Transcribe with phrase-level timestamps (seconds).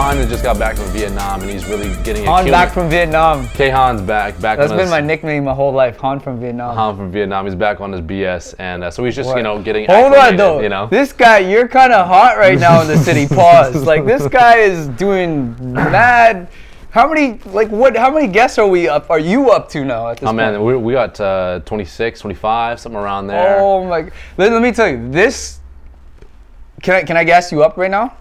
[0.00, 2.50] Han has just got back from Vietnam and he's really getting Han it.
[2.50, 3.46] back from Vietnam.
[3.48, 4.40] K Han's back.
[4.40, 5.98] Back That's been his, my nickname my whole life.
[5.98, 6.74] Han from Vietnam.
[6.74, 7.44] Han from Vietnam.
[7.44, 9.84] He's back on his BS, and uh, so he's just you know getting.
[9.84, 10.62] Hold on though.
[10.62, 10.86] You know.
[10.86, 13.26] This guy, you're kind of hot right now in the city.
[13.34, 13.84] Pause.
[13.84, 16.48] Like this guy is doing mad.
[16.92, 17.94] How many like what?
[17.94, 19.10] How many guests are we up?
[19.10, 20.36] Are you up to now at this Oh point?
[20.38, 23.60] man, we, we got uh, 26, 25, something around there.
[23.60, 24.10] Oh my!
[24.38, 25.60] Let, let me tell you this.
[26.82, 28.16] Can I can I gas you up right now?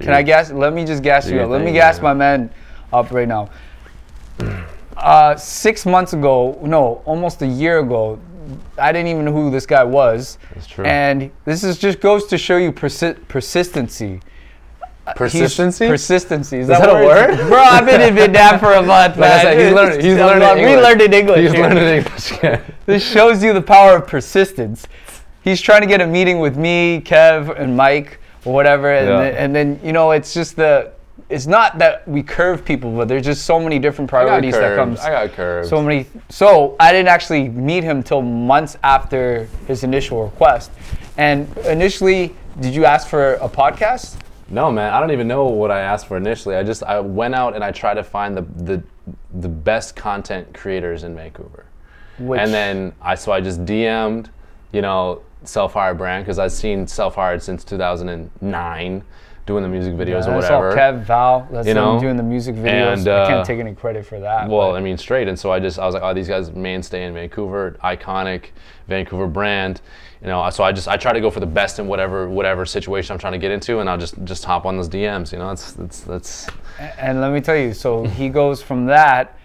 [0.00, 0.50] Can I guess?
[0.50, 1.50] Let me just gas Do you up.
[1.50, 2.04] Let me gas man.
[2.04, 2.50] my man
[2.92, 3.50] up right now.
[4.96, 8.18] Uh, six months ago, no, almost a year ago,
[8.78, 10.38] I didn't even know who this guy was.
[10.54, 10.84] That's true.
[10.84, 14.20] And this is just goes to show you persi- persistency.
[15.04, 15.88] He's- Persistency.
[15.88, 16.58] Persistency.
[16.58, 17.36] Is, Is that a word?
[17.48, 20.00] Bro, I've been in Vietnam for a month, Like I said, he's learning.
[20.00, 20.76] He's I'm learning English.
[20.76, 21.40] We learned in English.
[21.40, 21.62] He's here.
[21.62, 22.32] learning English.
[22.42, 22.60] Yeah.
[22.86, 24.86] This shows you the power of persistence.
[25.42, 29.18] He's trying to get a meeting with me, Kev, and Mike, or whatever, and, Yeah.
[29.18, 30.92] then, and then you know it's just the.
[31.28, 35.00] It's not that we curve people, but there's just so many different priorities that comes.
[35.00, 35.68] I got curved.
[35.68, 36.06] So many.
[36.28, 40.70] So I didn't actually meet him till months after his initial request.
[41.16, 44.16] And initially, did you ask for a podcast?
[44.50, 46.56] No, man, I don't even know what I asked for initially.
[46.56, 48.82] I just I went out and I tried to find the the,
[49.40, 51.64] the best content creators in Vancouver.
[52.18, 54.28] Which, and then I so I just DM'd,
[54.72, 59.04] you know, Self Hired Brand because I've seen Self Hired since 2009,
[59.44, 60.76] doing the music videos or that's all whatever.
[60.76, 61.48] Kev, Val.
[61.50, 62.00] That's You them know?
[62.00, 62.98] doing the music videos.
[62.98, 64.48] And, I uh, can't take any credit for that.
[64.48, 65.28] Well, but- I mean, straight.
[65.28, 68.46] And so I just, I was like, oh, these guys mainstay in Vancouver, iconic
[68.88, 69.80] Vancouver brand.
[70.20, 72.64] You know, so I just, I try to go for the best in whatever, whatever
[72.64, 75.32] situation I'm trying to get into, and I'll just, just hop on those DMs.
[75.32, 76.46] You know, that's, that's, that's.
[76.78, 79.36] And let me tell you, so he goes from that.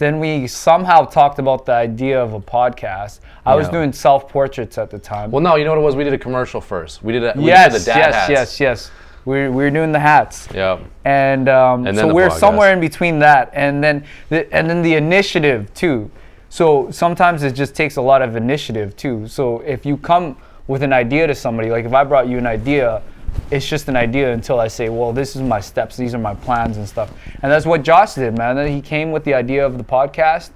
[0.00, 3.20] Then we somehow talked about the idea of a podcast.
[3.44, 5.30] I was doing self portraits at the time.
[5.30, 5.94] Well, no, you know what it was?
[5.94, 7.02] We did a commercial first.
[7.02, 8.30] We did a, we yes, did the dad yes, hats.
[8.30, 8.90] yes, yes.
[9.26, 10.48] We're, we're doing the hats.
[10.54, 10.80] Yeah.
[11.04, 12.38] And, um, And then so the we're podcast.
[12.38, 16.10] somewhere in between that, and then the, and then the initiative too.
[16.48, 19.28] So sometimes it just takes a lot of initiative too.
[19.28, 22.46] So if you come with an idea to somebody, like if I brought you an
[22.46, 23.02] idea,
[23.50, 26.34] it's just an idea until I say, well, this is my steps, these are my
[26.34, 27.12] plans and stuff.
[27.42, 28.66] And that's what Josh did, man.
[28.68, 30.50] He came with the idea of the podcast.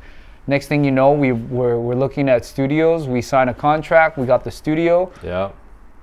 [0.46, 3.08] Next thing you know, we were, we're looking at studios.
[3.08, 4.18] We signed a contract.
[4.18, 5.50] We got the studio Yeah.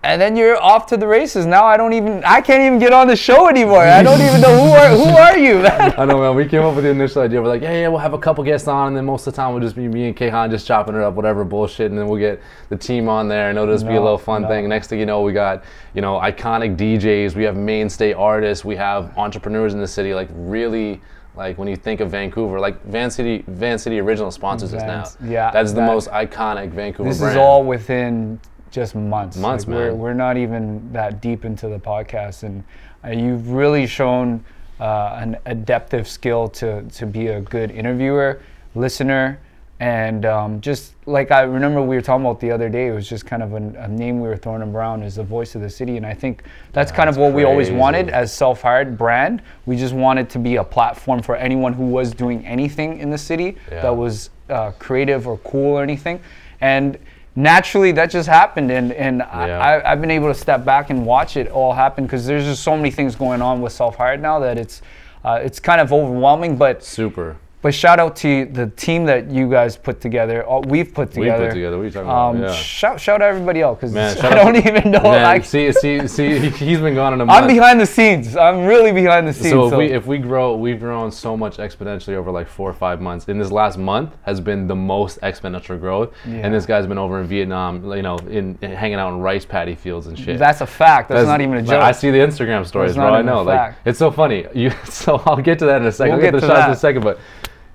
[0.03, 1.45] And then you're off to the races.
[1.45, 3.83] Now I don't even I can't even get on the show anymore.
[3.83, 5.93] I don't even know who are who are you, man.
[5.97, 6.35] I know, man.
[6.35, 7.41] We came up with the initial idea.
[7.41, 9.37] We're like, yeah, yeah, we'll have a couple guests on, and then most of the
[9.37, 12.07] time we'll just be me and Kayhan just chopping it up, whatever bullshit, and then
[12.07, 14.47] we'll get the team on there, and it'll just be a little fun no.
[14.47, 14.67] thing.
[14.67, 15.63] Next thing you know, we got,
[15.93, 20.29] you know, iconic DJs, we have mainstay artists, we have entrepreneurs in the city, like
[20.33, 21.01] really.
[21.33, 25.29] Like when you think of Vancouver, like Van City, Van City Original sponsors us now.
[25.29, 27.37] Yeah, that's the that- most iconic Vancouver This brand.
[27.37, 28.37] is all within
[28.71, 29.37] just months.
[29.37, 29.99] Months, Like, We're, man.
[29.99, 32.63] we're not even that deep into the podcast, and
[33.05, 34.43] uh, you've really shown
[34.79, 38.41] uh, an adaptive skill to to be a good interviewer,
[38.73, 39.39] listener,
[39.79, 43.07] and um, just like I remember we were talking about the other day, it was
[43.09, 45.69] just kind of a, a name we were throwing around as the voice of the
[45.69, 49.41] city, and I think that's kind of That's what we always wanted as self-hired brand.
[49.65, 53.17] We just wanted to be a platform for anyone who was doing anything in the
[53.17, 53.81] city Yeah.
[53.81, 56.19] that was uh, creative or cool or anything,
[56.61, 56.97] and
[57.35, 59.59] naturally that just happened and and Yeah.
[59.59, 62.63] I, I've been able to step back and watch it all happen because there's just
[62.63, 64.81] so many things going on with self-hired now that it's
[65.23, 67.37] uh, it's kind of overwhelming but super.
[67.61, 71.43] But shout out to the team that you guys put together uh, we've put together.
[71.43, 71.77] We put together.
[71.77, 72.35] What are you talking about?
[72.35, 72.53] um, Yeah.
[72.53, 76.39] shout shout out everybody else because I don't even know Man, I, see, see, see,
[76.39, 77.41] he- he's been gone in a month.
[77.43, 80.55] I'm behind the scenes I'm really behind the scenes So if we if we grow,
[80.55, 83.27] we've grown so much exponentially over like four or five months.
[83.27, 86.13] In this last month has been the most exponential growth.
[86.25, 86.35] Yeah.
[86.43, 89.45] And this guy's been over in Vietnam, you know, in, in hanging out in rice
[89.45, 90.39] paddy fields and shit.
[90.39, 92.97] that's a fact that's, not even a like, joke I see the Instagram stories, That's
[93.05, 93.13] bro.
[93.13, 93.43] I know.
[93.43, 94.45] Like it's so funny.
[94.53, 96.47] You so I'll get to that in a 2nd We'll I'll get get the to
[96.47, 97.19] shots in a second, but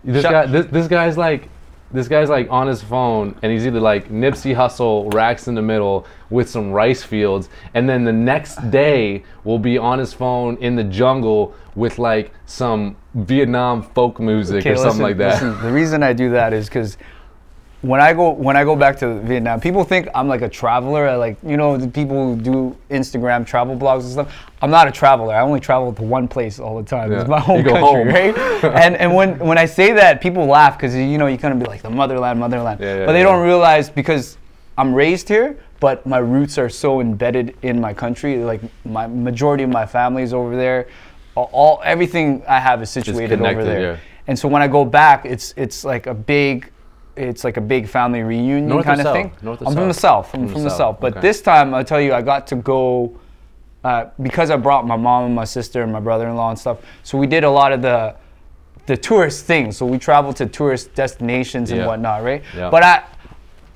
[0.06, 1.48] this Shut- guy this, this guy's like
[1.92, 5.62] this guy's like on his phone and he's either like Nipsey Hussle racks in the
[5.62, 10.56] middle with some rice fields and then the next day will be on his phone
[10.56, 15.34] in the jungle with like some Vietnam folk music Okay, or something listen, like that.
[15.34, 16.98] listen, the reason I do that is because
[17.86, 21.08] when I go when I go back to Vietnam, people think I'm like a traveler.
[21.08, 24.34] I like you know the people who do Instagram travel blogs and stuff.
[24.60, 25.34] I'm not a traveler.
[25.34, 27.12] I only travel to one place all the time.
[27.12, 27.20] Yeah.
[27.20, 28.08] It's my home country, home.
[28.08, 28.36] right?
[28.64, 31.60] and and when when I say that, people laugh because you know you kind of
[31.60, 34.36] be like the motherland, motherland, Yeah, yeah, but they don't realize because
[34.78, 38.38] I'm raised here, but my roots are so embedded in my country.
[38.38, 40.88] Like my majority of my family is over there.
[41.34, 43.80] All, everything I have is situated over there.
[43.80, 43.96] yeah.
[44.26, 46.70] And so when I go back, it's it's like a big,
[47.16, 49.14] it's like a big family reunion North kind of south?
[49.16, 49.32] thing.
[49.42, 50.26] North or I'm from the south?
[50.26, 50.34] south.
[50.34, 51.00] I'm From from, the south, south.
[51.00, 51.20] But okay.
[51.20, 53.12] this time, I'll tell you, I got to go.
[53.84, 56.78] uh, because I brought my mom and my sister and my brother-in-law and stuff.
[57.04, 58.14] So we did a lot of the
[58.86, 59.76] the tourist things.
[59.76, 61.86] So we traveled to tourist destinations and Yeah.
[61.88, 62.42] whatnot, right?
[62.56, 62.70] Yeah.
[62.70, 63.02] But I,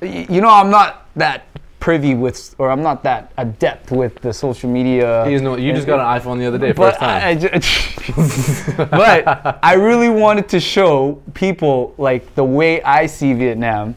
[0.03, 1.45] you know, I'm not that
[1.81, 5.29] privy with, or I'm not that adept with the social media.
[5.29, 7.23] You, know, you just got an iPhone the other day, But first time.
[7.23, 13.33] I, I ju- but I really wanted to show people like the way I see
[13.33, 13.97] Vietnam,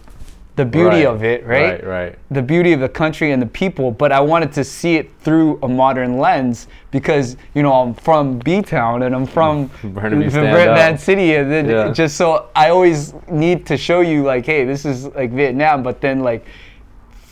[0.56, 1.83] the beauty Right, of it, right?
[1.83, 2.19] right, right.
[2.31, 5.59] The beauty of the country and the people, but I wanted to see it through
[5.63, 10.44] a modern lens because you know I'm from B Town and I'm from Burnaby, from
[10.44, 10.97] Vietnam.
[10.97, 11.91] City, and then Yeah.
[11.91, 16.00] just so I always need to show you like, hey, this is like Vietnam, but
[16.01, 16.45] then like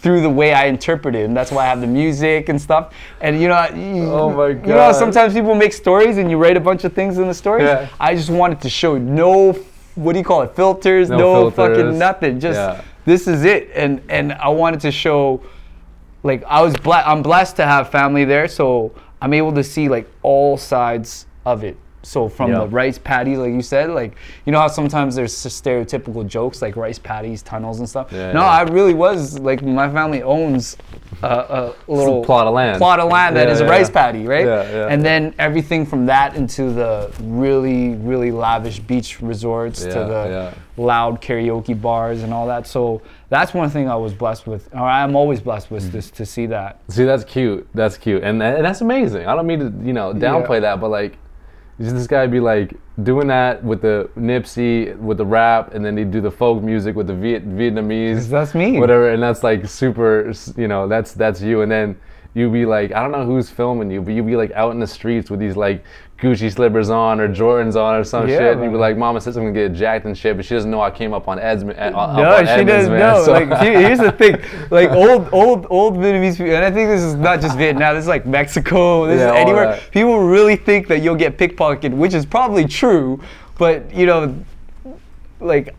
[0.01, 2.94] through the way I interpret it, and that's why I have the music and stuff.
[3.21, 6.57] And you know, you, Oh my you know, sometimes people make stories and you write
[6.57, 7.63] a bunch of things in the story.
[7.63, 7.88] Yeah.
[8.00, 9.53] I just wanted to show no,
[9.95, 11.77] what do you call it, filters, No no, filters.
[11.77, 12.39] fucking nothing.
[12.39, 12.81] Just Yeah.
[13.06, 15.42] this is it, and and I wanted to show,
[16.24, 17.07] like I was blessed.
[17.07, 21.63] I'm blessed to have family there, so I'm able to see like all sides of
[21.63, 21.77] it.
[22.03, 22.59] So from Yeah.
[22.62, 24.13] the rice paddies, like you said, like
[24.45, 28.12] you know how sometimes there's stereotypical jokes like rice paddies, tunnels, and stuff.
[28.12, 28.48] Yeah, no, yeah.
[28.48, 30.77] I really was like my family owns
[31.21, 32.80] a, a little plot of land.
[32.80, 34.45] plot of land that Yeah, is a rice paddy, right?
[34.45, 34.88] Yeah, yeah.
[34.88, 41.21] And then everything from that into the really, really lavish beach resorts to the loud
[41.21, 42.65] karaoke bars and all that.
[42.65, 45.92] So that's one thing I was blessed with, or I'm always blessed with, Mm-hmm.
[45.92, 46.80] this to see that.
[46.89, 47.68] See, that's cute.
[47.75, 49.27] That's cute, and and that's amazing.
[49.27, 51.18] I don't mean to, you know, downplay that, but like,
[51.79, 52.73] just this guy be like
[53.03, 56.95] doing that with the Nipsey, with the rap, and then he'd do the folk music
[56.95, 58.27] with the Viet, Vietnamese.
[58.29, 58.79] That's me.
[58.79, 60.33] Whatever, and that's like super.
[60.57, 62.00] You know, that's that's you, and then
[62.33, 64.79] you'd be like, I don't know who's filming you, but you'd be like out in
[64.79, 65.83] the streets with these like
[66.21, 69.19] Gucci slippers on or Jordans on or some Yeah, shit, and you be like, Mama
[69.19, 71.39] says I'm gonna get jacked and shit, but she doesn't know I came up on
[71.39, 71.63] Ed's.
[71.63, 73.25] No, No, she doesn't know.
[73.27, 74.38] Like, she, here's the thing,
[74.69, 77.95] like old, old, old Vietnamese people, and I think this is not just Vietnam.
[77.95, 79.07] This is like Mexico.
[79.07, 79.79] This Yeah, is anywhere.
[79.91, 83.19] People really think that you'll get pickpocketed, which is probably true,
[83.57, 84.35] but you know,
[85.39, 85.73] like.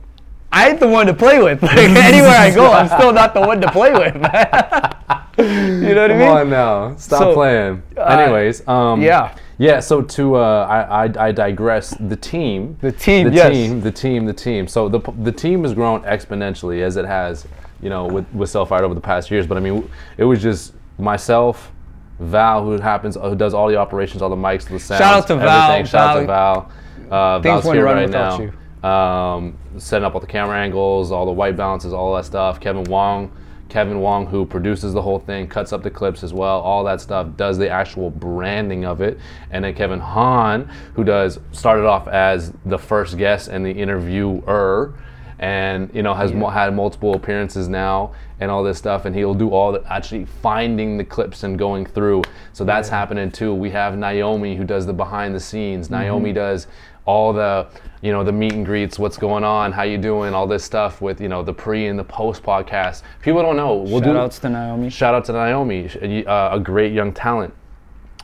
[0.55, 1.63] I ain't the one to play with.
[1.63, 4.15] Like, anywhere I go, I'm still not the one to play with.
[5.39, 6.27] you know what I mean?
[6.29, 7.83] Come on now, stop So, playing.
[7.97, 9.35] uh, Anyways, um, yeah.
[9.63, 9.81] Yeah.
[9.81, 11.95] So to uh, I, I I digress.
[12.01, 13.53] The team, The team, the yes.
[13.53, 14.67] team, the team, the team.
[14.67, 17.47] So the the team has grown exponentially as it has,
[17.81, 19.47] you know, with with Self Hired over the past years.
[19.47, 21.71] But I mean, it was just myself.
[22.19, 24.99] Val, who happens, who does all the operations, all the mics, the sound.
[24.99, 25.71] Shout out to Val.
[25.73, 25.87] everything.
[25.91, 26.71] Shout out to Val-
[27.09, 27.39] Val.
[27.39, 28.39] Uh, Things Val's here right now.
[28.41, 28.89] you.
[28.89, 32.61] Um, setting up all the camera angles, all the white balances, all that stuff.
[32.61, 33.33] Kevin Wong,
[33.73, 37.01] Kevin Wong, who produces the whole thing, cuts up the clips as well, all that
[37.01, 39.19] stuff, does the actual branding of it.
[39.51, 44.93] And then Kevin Hahn, who does started off as the first guest and the interviewer,
[45.39, 49.07] and you know has mo- had multiple appearances now and all this stuff.
[49.07, 52.25] And he'll do all the actually finding the clips and going through.
[52.53, 53.55] So that's happening too.
[53.55, 55.87] We have Naomi who does the behind the scenes.
[55.87, 55.95] Mm-hmm.
[55.95, 56.67] Naomi does
[57.05, 57.67] all the
[58.01, 61.01] you know the meet and greets what's going on how you doing all this stuff
[61.01, 63.03] with you know the pre and the post podcast.
[63.23, 63.75] People don't know.
[63.77, 64.91] We'll Shout do outs to Naomi.
[64.91, 67.55] shout out to naomi uh, a great young talent.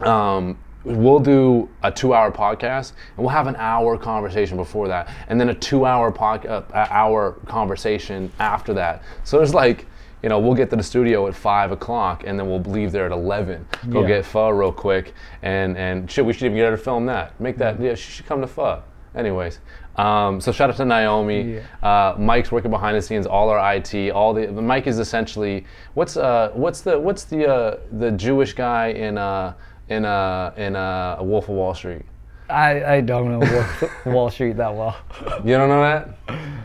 [0.00, 5.40] Um, we'll do a two-hour podcast and we'll have an hour conversation before that and
[5.40, 9.02] then a two-hour pod, uh, hour conversation after that.
[9.24, 9.86] So it's like
[10.22, 13.06] you know we'll get to the studio at five o'clock and then we'll leave there
[13.06, 14.08] at 11 go Yeah.
[14.08, 17.38] get pho real quick and and shit we should even get her to film that
[17.40, 18.82] make that yeah she should come to pho
[19.14, 19.60] anyways
[19.96, 21.54] um, so shout out to Naomi.
[21.54, 21.60] Yeah.
[21.82, 24.46] Uh, Mike's working behind the scenes, all our IT, all the.
[24.46, 29.54] Mike is essentially what's uh what's the what's the uh, the Jewish guy in uh
[29.88, 32.02] in uh in uh Wolf of Wall Street.
[32.50, 34.96] I, I don't know Wall- Wall Street that well.
[35.44, 36.08] You don't know that?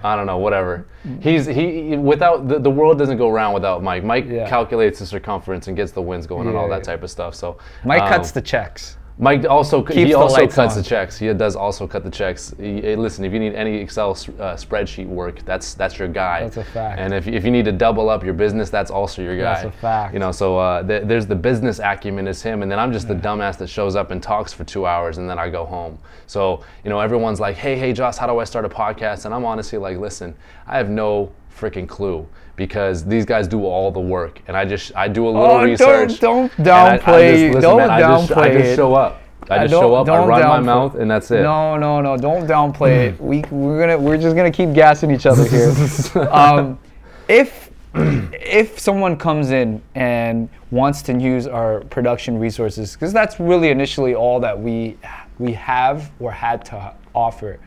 [0.03, 0.37] I don't know.
[0.37, 0.85] Whatever.
[1.21, 4.03] He's he without the, the world doesn't go round without Mike.
[4.03, 4.47] Mike Yeah.
[4.47, 6.83] calculates the circumference and gets the winds going and all that yeah.
[6.83, 7.35] type of stuff.
[7.35, 8.97] So Mike um, cuts the checks.
[9.20, 10.82] Mike also Keeps he also cuts on.
[10.82, 11.17] the checks.
[11.17, 12.53] He does also cut the checks.
[12.58, 16.41] He- hey, listen, if you need any Excel uh, spreadsheet work, that's that's your guy.
[16.41, 17.00] That's a fact.
[17.00, 19.62] And if, if you need to double up your business, that's also your guy.
[19.62, 20.13] That's a fact.
[20.13, 23.08] You know, so uh, th- there's the business acumen is him, and then I'm just
[23.08, 26.00] the dumbass that shows up and talks for two hours, and then I go home.
[26.25, 29.25] So you know, everyone's like, hey, hey, Joss, how do I start a podcast?
[29.25, 30.34] And I'm honestly like, listen,
[30.65, 34.95] I have no freaking clue because these guys do all the work, and I just
[34.95, 38.31] I do a little Oh, don't- don't and I- I downplay- don't man, I just,
[38.38, 39.19] I just show up.
[39.50, 41.41] I just show up, I run my mouth, and that's it.
[41.41, 42.15] No, no, no!
[42.15, 43.22] Don't downplay it.
[43.22, 45.74] We we're gonna we're just gonna keep gassing each other here.
[46.31, 46.79] um,
[47.27, 53.69] if if someone comes in and wants to use our production resources, because that's really
[53.69, 54.98] initially all that we
[55.39, 57.60] we have or had to offer,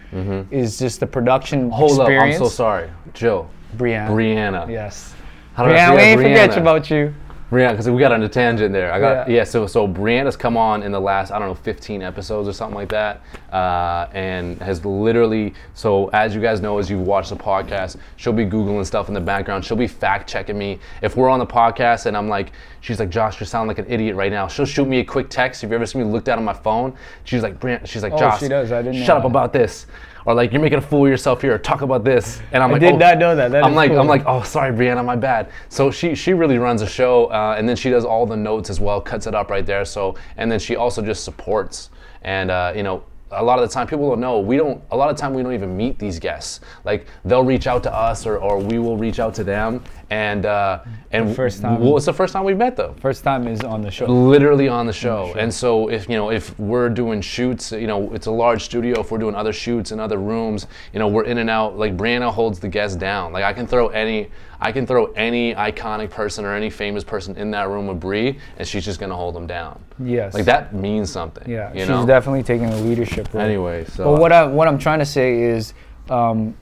[0.50, 1.70] is just the production Mm-hmm.
[1.72, 2.90] Hold up, I'm so sorry.
[3.12, 3.50] Jill.
[3.76, 4.08] Brianna.
[4.08, 4.70] Brianna.
[4.70, 5.14] Yes.
[5.54, 7.14] How did I Brianna, we forget ain't forget about you.
[7.50, 8.92] Brianna, because we got on a tangent there.
[8.92, 9.36] I got Yeah.
[9.36, 9.44] yeah.
[9.44, 12.74] so so Brianna's come on in the last I don't know 15 episodes or something
[12.74, 13.20] like that,
[13.52, 18.32] uh, and has literally so as you guys know as you've watched the podcast, she'll
[18.32, 19.64] be googling stuff in the background.
[19.64, 23.10] She'll be fact checking me if we're on the podcast and I'm like, she's like
[23.10, 24.48] Josh, you sound like an idiot right now.
[24.48, 25.62] She'll shoot me a quick text.
[25.62, 26.96] If you ever seen me look down on my phone?
[27.22, 28.72] She's like Brianna, she's like Oh, Josh, she does.
[28.72, 29.28] I didn't know shut up that.
[29.28, 29.86] about this.
[30.26, 31.56] Or like you're making a fool of yourself here.
[31.56, 32.98] Talk about this, and I'm like, did oh.
[32.98, 33.52] not know that.
[33.52, 34.00] That I'm like, cool.
[34.00, 35.50] I'm like, oh, sorry, Brianna, my bad.
[35.68, 38.68] So she she really runs a show, uh, and then she does all the notes
[38.68, 39.84] as well, cuts it up right there.
[39.84, 41.90] So and then she also just supports,
[42.22, 43.04] and uh, you know.
[43.32, 44.38] A lot of the time, people don't know.
[44.38, 44.80] We don't.
[44.92, 46.60] A lot of time, we don't even meet these guests.
[46.84, 49.82] Like they'll reach out to us, or, or we will reach out to them.
[50.08, 52.94] And uh, and first time- well, it's the first time we've met though.
[53.00, 54.06] First time is on the show.
[54.06, 55.34] literally on the show.
[55.36, 59.00] And so if you know if we're doing shoots, you know it's a large studio.
[59.00, 61.76] If we're doing other shoots in other rooms, you know we're in and out.
[61.76, 63.32] Like Brianna holds the guests down.
[63.32, 67.36] Like I can throw any I can throw any iconic person or any famous person
[67.36, 69.82] in that room with Brie, and she's just gonna hold them down.
[69.98, 70.34] Yes.
[70.34, 71.50] Like that means something.
[71.50, 72.06] Yeah, she's know.
[72.06, 73.42] definitely taking a leadership role.
[73.42, 75.74] Anyway, so But what I what I'm trying to say is,
[76.08, 76.54] um,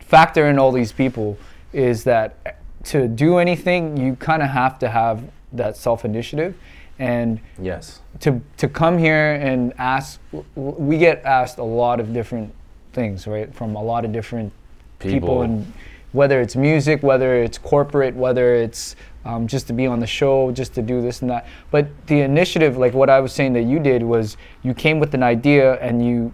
[0.00, 1.36] factor in all these people
[1.72, 2.55] is that
[2.86, 6.54] to do anything, you kind of have to have that self initiative,
[6.98, 10.20] and yes, to to come here and ask,
[10.54, 12.54] we get asked a lot of different
[12.92, 14.52] things, right, from a lot of different
[14.98, 15.42] people, People.
[15.42, 15.72] and
[16.12, 20.50] whether it's music, whether it's corporate, whether it's um, just to be on the show,
[20.52, 21.46] just to do this and that.
[21.70, 25.12] But the initiative, like what I was saying that you did, was you came with
[25.14, 26.32] an idea and you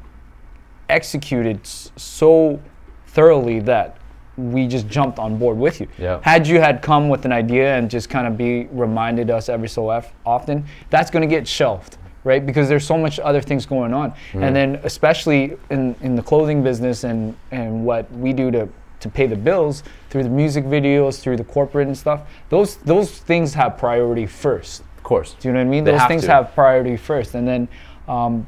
[0.88, 2.61] executed so
[3.06, 3.97] thoroughly that
[4.36, 5.88] we just jumped on board with you.
[5.98, 6.20] Yeah.
[6.22, 9.68] Had you had come with an idea and just kind of be reminded us every
[9.68, 12.44] so of- often, that's going to get shelved, right?
[12.44, 16.62] Because there's so much other things going on, and then especially in, in the clothing
[16.62, 18.68] business and and what we do to
[19.00, 22.20] to pay the bills through the music videos, through the corporate and stuff.
[22.48, 24.82] Those those things have priority first.
[24.96, 25.34] of course.
[25.40, 25.84] Do you know what I mean?
[25.84, 26.30] They Those have things to.
[26.30, 27.68] have priority first, and then,
[28.08, 28.46] um,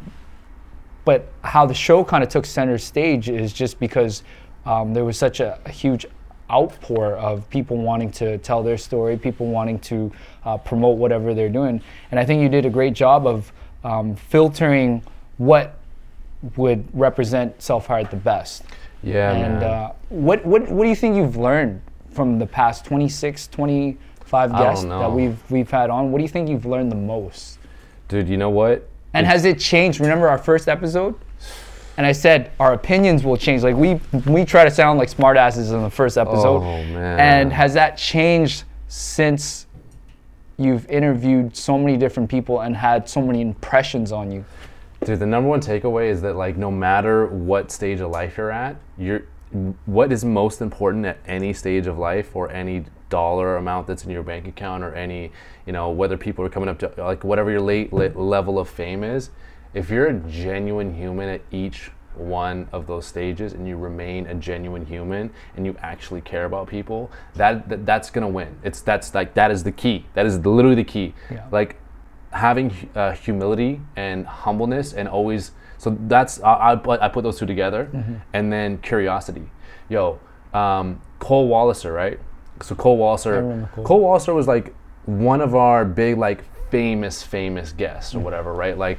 [1.04, 4.22] but how the show kind of took center stage is just because
[4.66, 6.06] um, there was such a, a huge
[6.50, 10.12] outpour of people wanting to tell their story, people wanting to
[10.44, 11.80] uh, promote whatever they're doing,
[12.11, 13.52] and I think you did a great job of
[13.83, 15.02] um, filtering
[15.38, 15.78] what
[16.56, 18.64] would represent self-hired the best.
[19.02, 23.49] Yeah, and uh, what what what do you think you've learned from the past 26,
[23.49, 26.11] 25 I guests that we've we've had on?
[26.12, 27.59] What do you think you've learned the most?
[28.09, 28.88] Dude, you know what?
[29.12, 30.00] And has it changed?
[30.00, 31.14] Remember our first episode?
[31.96, 33.62] And I said our opinions will change.
[33.62, 36.62] Like we we try to sound like smartasses in the first episode.
[36.62, 37.20] Oh, man.
[37.20, 39.66] And has that changed since
[40.56, 44.44] you've interviewed so many different people and had so many impressions on you?
[45.04, 48.50] Dude, the number one takeaway is that like no matter what stage of life you're
[48.50, 49.24] at, you're
[49.86, 54.10] what is most important at any stage of life or any dollar amount that's in
[54.10, 55.30] your bank account or any,
[55.66, 58.68] you know, whether people are coming up to like whatever your late, late level of
[58.68, 59.30] fame is,
[59.74, 64.34] if you're a genuine human at each one of those stages and you remain a
[64.34, 68.56] genuine human and you actually care about people, that, that that's gonna win.
[68.62, 70.06] It's that's like that is the key.
[70.14, 71.14] That is literally the key.
[71.30, 71.46] Yeah.
[71.50, 71.76] Like
[72.30, 77.38] having uh, humility and humbleness and always so that's I, I, put, I put those
[77.38, 77.88] two together
[78.32, 79.50] and then curiosity
[79.88, 80.18] yo
[80.52, 82.18] um, cole walliser right
[82.60, 83.84] so cole walliser Cole.
[83.84, 84.74] cole walliser was like
[85.06, 86.42] one of our big like
[86.74, 88.22] famous famous guests or mm.
[88.22, 88.76] whatever right?
[88.76, 88.98] Like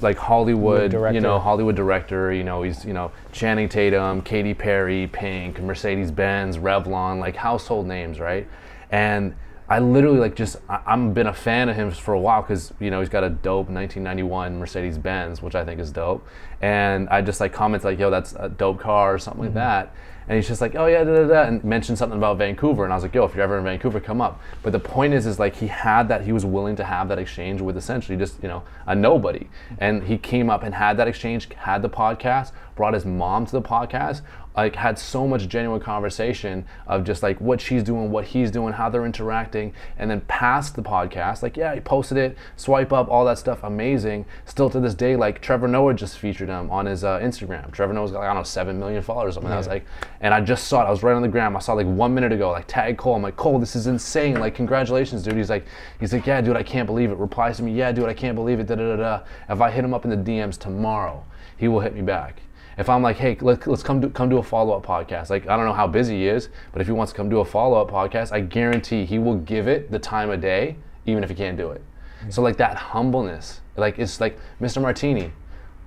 [0.00, 5.08] like hollywood you know hollywood director you know he's you know channing tatum katy perry
[5.08, 8.46] pink mercedes-benz revlon like household names right?
[8.90, 9.34] And
[9.68, 12.72] I literally like just I, I'm been a fan of him for a while because
[12.78, 16.24] you know he's got a dope 1991 Mercedes Benz, which I think is dope.
[16.60, 19.58] And I just like comments like, "Yo, that's a dope car" or something like mm-hmm.
[19.58, 19.92] that.
[20.28, 22.84] And he's just like, "Oh yeah, da da da," and mentioned something about Vancouver.
[22.84, 25.14] And I was like, "Yo, if you're ever in Vancouver, come up." But the point
[25.14, 28.18] is, is like he had that he was willing to have that exchange with essentially
[28.18, 31.88] just you know a nobody, and he came up and had that exchange, had the
[31.88, 34.20] podcast, brought his mom to the podcast,
[34.64, 38.72] like had so much genuine conversation of just like what she's doing, what he's doing,
[38.72, 43.08] how they're interacting, and then past the podcast, like yeah, he posted it, swipe up,
[43.08, 44.26] all that stuff, amazing.
[44.46, 47.70] Still to this day, like Trevor Noah just featured him on his uh, Instagram.
[47.70, 49.52] Trevor Noah's got like, I don't know seven million followers or something.
[49.52, 49.84] I was like,
[50.20, 50.86] and I just saw it.
[50.86, 51.56] I was right on the gram.
[51.56, 52.50] I saw like one minute ago.
[52.50, 53.14] Like tag Cole.
[53.14, 54.40] I'm like Cole, this is insane.
[54.40, 55.36] Like congratulations, dude.
[55.36, 55.66] He's like,
[56.00, 57.18] he's like, yeah, dude, I can't believe it.
[57.18, 58.66] Replies to me, yeah, dude, I can't believe it.
[58.66, 59.24] Da da da da.
[59.48, 61.24] If I hit him up in the DMs tomorrow,
[61.56, 62.40] he will hit me back
[62.78, 65.30] if I'm like, hey, let's, let's come do come do a follow up podcast.
[65.30, 67.40] Like I don't know how busy he is, but if he wants to come do
[67.40, 71.24] a follow up podcast, I guarantee he will give it the time of day, even
[71.24, 71.82] if he can't do it.
[72.30, 74.80] So like that humbleness, like it's like Mr.
[74.80, 75.32] Martini,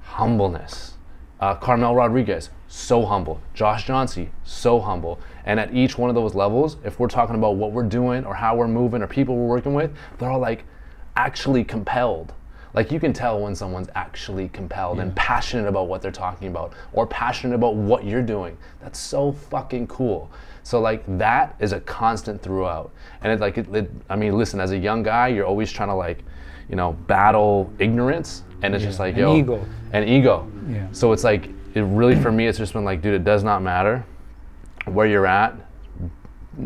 [0.02, 0.98] humbleness.
[1.40, 3.42] Uh, Carmel Rodriguez, so humble.
[3.56, 5.20] Josh Johnson, so humble.
[5.44, 8.36] And at each one of those levels, if we're talking about what we're doing or
[8.36, 10.66] how we're moving or people we're working with, they're all like
[11.16, 12.34] actually compelled.
[12.74, 16.74] Like you can tell when someone's actually compelled and passionate about what they're talking about
[16.94, 18.58] or passionate about what you're doing.
[18.80, 20.32] That's so fucking cool.
[20.64, 22.92] So like that is a constant throughout.
[23.22, 25.90] And it's like it, it, I mean, listen, as a young guy, you're always trying
[25.90, 26.24] to like,
[26.70, 29.66] you know, battle ignorance and it's just like, yo, ego.
[29.92, 30.50] and ego.
[30.70, 30.88] Yeah.
[30.92, 33.62] So it's like it really for me it's just been like, dude, it does not
[33.62, 34.06] matter
[34.86, 35.56] where you're at.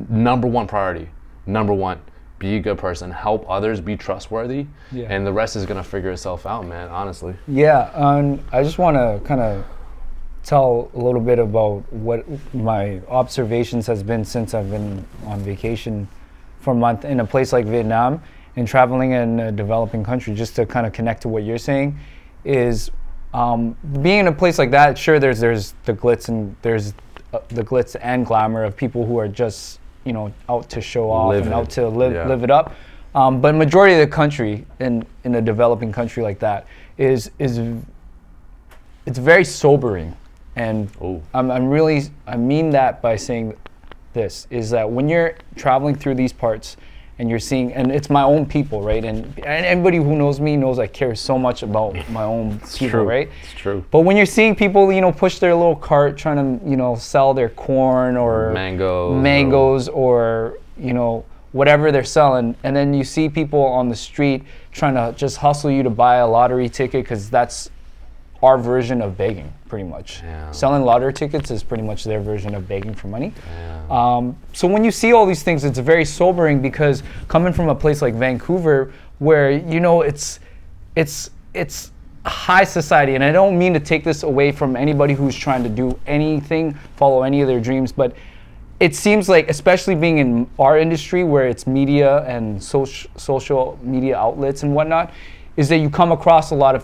[0.09, 1.09] Number one priority.
[1.45, 2.01] Number one,
[2.39, 3.11] be a good person.
[3.11, 4.65] Help others be trustworthy.
[4.91, 5.07] Yeah.
[5.09, 7.35] And the rest is gonna figure itself out, man, honestly.
[7.47, 9.65] Yeah, um, I just want to kind of
[10.43, 12.23] tell a little bit about what
[12.53, 16.07] my observations has been since I've been on vacation
[16.59, 18.21] for a month in a place like Vietnam
[18.55, 20.33] and traveling in a developing country.
[20.33, 21.97] Just to kind of connect to what you're saying,
[22.43, 22.91] is
[23.33, 24.97] um, being in a place like that.
[24.97, 26.93] Sure, there's there's the glitz and there's
[27.33, 31.09] uh, the glitz and glamour of people who are just you know out to show
[31.11, 31.55] off Live and it.
[31.55, 32.27] out to live Yeah.
[32.27, 32.73] live it up.
[33.13, 36.65] Um, but majority of the country in in a developing country like that
[36.97, 37.59] is is
[39.05, 40.15] it's very sobering,
[40.55, 40.89] and.
[41.33, 43.55] I'm, I'm really I mean that by saying
[44.13, 46.77] this is that when you're traveling through these parts
[47.17, 50.57] and you're seeing and it's my own people right and, and anybody who knows me
[50.57, 53.03] knows I care so much about my own people true.
[53.03, 53.85] right It's true.
[53.91, 56.95] but when you're seeing people you know push their little cart trying to you know
[56.95, 59.21] sell their corn or Mangoes.
[59.21, 64.43] mangoes or you know whatever they're selling and then you see people on the street
[64.73, 67.69] trying to just hustle you to buy a lottery ticket because that's
[68.45, 70.51] our version of begging pretty much Yeah.
[70.51, 73.81] selling lottery tickets is pretty much their version of begging for money Yeah.
[73.89, 77.75] um, so when you see all these things it's very sobering because coming from a
[77.75, 80.39] place like vancouver where you know it's
[80.95, 81.91] it's it's
[82.25, 85.69] high society and i don't mean to take this away from anybody who's trying to
[85.69, 88.15] do anything follow any of their dreams but
[88.79, 94.15] it seems like especially being in our industry where it's media and social social media
[94.17, 95.11] outlets and whatnot
[95.57, 96.83] is that you come across a lot of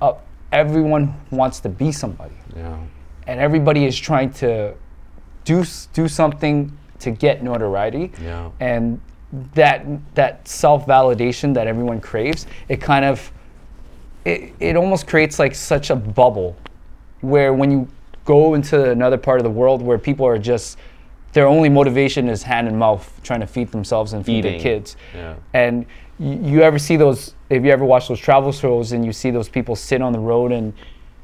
[0.00, 0.12] uh,
[0.54, 2.78] everyone wants to be somebody yeah.
[3.26, 4.72] and everybody is trying to
[5.44, 6.56] do do something
[7.00, 8.50] to get notoriety Yeah.
[8.60, 9.00] and
[9.54, 13.32] that that self-validation that everyone craves it kind of
[14.24, 16.56] it, it almost creates like such a bubble
[17.20, 17.88] where when you
[18.24, 20.78] go into another part of the world where people are just
[21.32, 24.96] their only motivation is hand and mouth trying to feed themselves and feed their kids
[25.14, 25.34] Yeah.
[25.52, 25.84] and
[26.18, 29.30] you, you ever see those if you ever watch those travel shows and you see
[29.30, 30.72] those people sit on the road and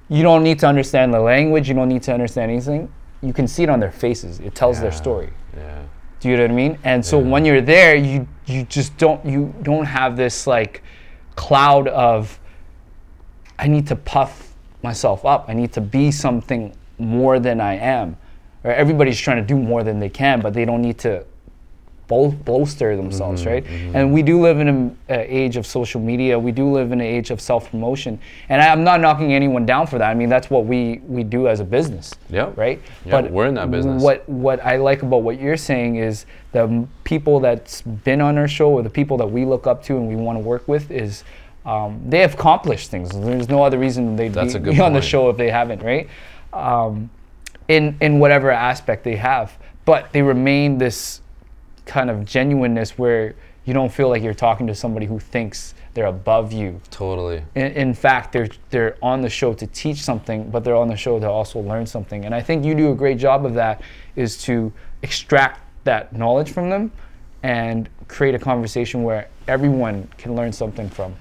[0.08, 3.46] you don't need to understand the language you don't need to understand anything you can
[3.46, 5.82] see it on their faces it tells their story Yeah.
[6.20, 6.78] do you know what I mean?
[6.84, 10.82] And so when you're there, you you just don't you don't have this like
[11.36, 12.38] cloud of
[13.58, 15.44] I need to puff myself up.
[15.48, 18.16] I need to be something more than I am.
[18.64, 21.24] Or everybody's trying to do more than they can, but they don't need to
[22.10, 23.64] bol- bolster themselves, right?
[23.94, 26.36] And we do live in an age of social media.
[26.38, 28.18] We do live in an age of self promotion,
[28.48, 30.10] and I'm not knocking anyone down for that.
[30.10, 32.50] I mean, that's what we we do as a business, Yeah.
[32.56, 32.82] right?
[33.06, 34.02] Yeah, we're in that business.
[34.02, 38.48] What what I like about what you're saying is the people that's been on our
[38.48, 40.90] show or the people that we look up to and we want to work with
[40.90, 41.22] is
[41.64, 43.10] um, they have accomplished things.
[43.10, 46.08] There's no other reason they'd That's be, be on the show if they haven't, right?
[46.52, 47.10] Um,
[47.68, 51.20] in in whatever aspect they have, but they remain this
[51.90, 56.06] kind of genuineness where you don't feel like you're talking to somebody who thinks they're
[56.06, 56.80] above you.
[56.90, 57.42] Totally.
[57.56, 60.96] In, in fact, they're they're on the show to teach something, but they're on the
[60.96, 62.24] show to also learn something.
[62.24, 63.82] And I think you do a great job of that.
[64.14, 64.72] Is to
[65.02, 66.92] extract that knowledge from them
[67.42, 71.14] and create a conversation where everyone can learn something from.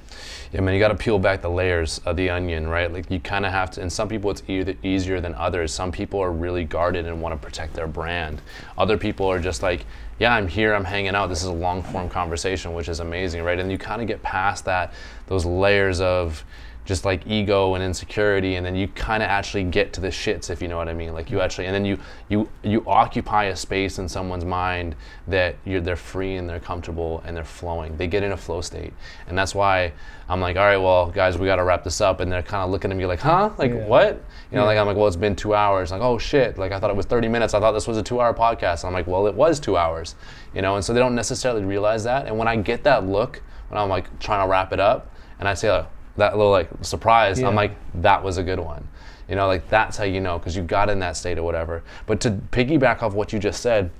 [0.51, 2.91] Yeah, man, you got to peel back the layers of the onion, right?
[2.91, 3.81] Like you kind of have to.
[3.81, 5.73] And some people it's e- easier than others.
[5.73, 8.41] Some people are really guarded and want to protect their brand.
[8.77, 9.85] Other people are just like,
[10.19, 11.27] yeah, I'm here, I'm hanging out.
[11.27, 13.57] This is a long form conversation, which is amazing, right?
[13.57, 14.93] And you kind of get past that,
[15.27, 16.43] those layers of
[16.89, 20.49] just like ego and insecurity and then you kind of actually get to the shits
[20.49, 21.13] if you know what i mean.
[21.13, 21.99] Like you actually and then you
[22.29, 24.95] you you occupy a space in someone's mind
[25.27, 27.95] that you're they're free and they're comfortable and they're flowing.
[27.95, 28.91] They get in a flow state.
[29.27, 29.93] And that's why
[30.29, 32.21] i'm like all right well guys we got to wrap this up.
[32.21, 33.51] And they're kind of looking at me like huh?
[33.59, 33.85] Like Yeah.
[33.85, 34.23] what?
[34.51, 35.91] You know like i'm like well it's been two hours.
[35.91, 36.57] Like oh shit.
[36.57, 37.53] Like i thought it was 30 minutes.
[37.53, 38.83] I thought this was a two hour podcast.
[38.83, 40.15] I'm like well it was two hours.
[40.55, 42.25] You know and so they don't necessarily realize that.
[42.25, 45.47] And when i get that look when i'm like trying to wrap it up and
[45.47, 45.83] i say uh,
[46.19, 47.47] that little like surprise Yeah.
[47.47, 48.87] i'm like that was a good one.
[49.27, 51.83] You know like that's how you know because you got in that state or whatever.
[52.07, 53.91] But to piggyback off what you just said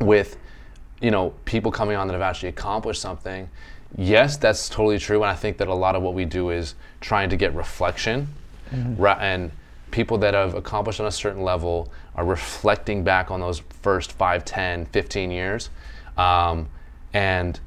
[0.00, 0.36] with
[1.00, 3.48] you know people coming on that have actually accomplished something
[3.96, 5.16] yes that's totally true.
[5.22, 8.28] And i think that a lot of what we do is trying to get reflection
[8.96, 9.50] ra- and
[9.90, 14.44] people that have accomplished on a certain level are reflecting back on those first 5
[14.44, 15.70] 10 15 years.
[16.16, 16.68] Um,
[17.12, 17.58] and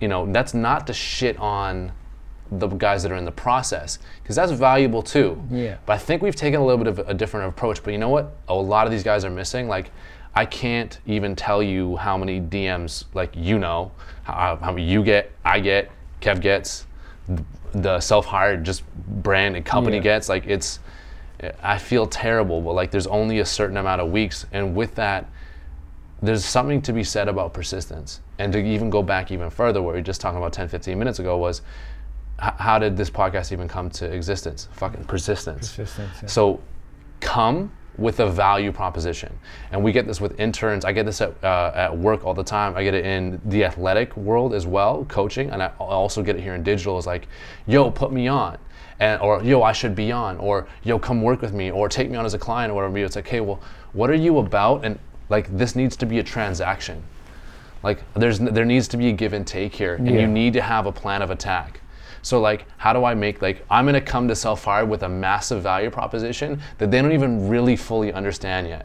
[0.00, 1.92] you know that's not to shit on
[2.50, 5.42] the guys that are in the process because that's valuable too.
[5.50, 5.76] Yeah.
[5.86, 7.82] but i think we've taken a little bit of a different approach.
[7.82, 8.36] But you know what?
[8.48, 9.68] A lot of these guys are missing.
[9.68, 9.90] Like
[10.34, 13.90] i can't even tell you how many dms like you know
[14.24, 16.86] how, how many you get i get kev gets
[17.72, 18.82] the self-hired just
[19.22, 20.02] brand and company Yeah.
[20.02, 20.28] gets.
[20.28, 20.78] Like it's
[21.62, 24.46] i feel terrible but like there's only a certain amount of weeks.
[24.52, 25.26] And with that
[26.22, 28.20] there's something to be said about persistence.
[28.38, 30.98] And to even go back even further what we were just talking about 10 15
[30.98, 31.62] minutes ago was
[32.42, 34.68] h- how did this podcast even come to existence?
[34.72, 36.28] Fucking persistence, Persistence, yeah.
[36.28, 36.60] so
[37.20, 39.32] come with a value proposition.
[39.72, 40.84] And we get this with interns.
[40.84, 42.76] I get this at, uh, at work all the time.
[42.76, 45.48] I get it in the athletic world as well coaching.
[45.50, 47.26] And i also get it here in digital is like
[47.66, 48.58] yo put me on.
[49.00, 50.36] And or yo i should be on.
[50.36, 51.70] Or yo come work with me.
[51.70, 52.98] Or take me on as a client or whatever.
[52.98, 53.60] It's like hey well
[53.94, 54.84] what are you about?
[54.84, 54.98] And
[55.30, 57.02] like this needs to be a transaction.
[57.82, 59.94] Like there's there needs to be a give and take here.
[59.94, 60.20] And Yeah.
[60.20, 61.80] you need to have a plan of attack
[62.26, 65.62] so like how do i make like i'm to come to self-hired with a massive
[65.62, 68.84] value proposition that they don't even really fully understand yet.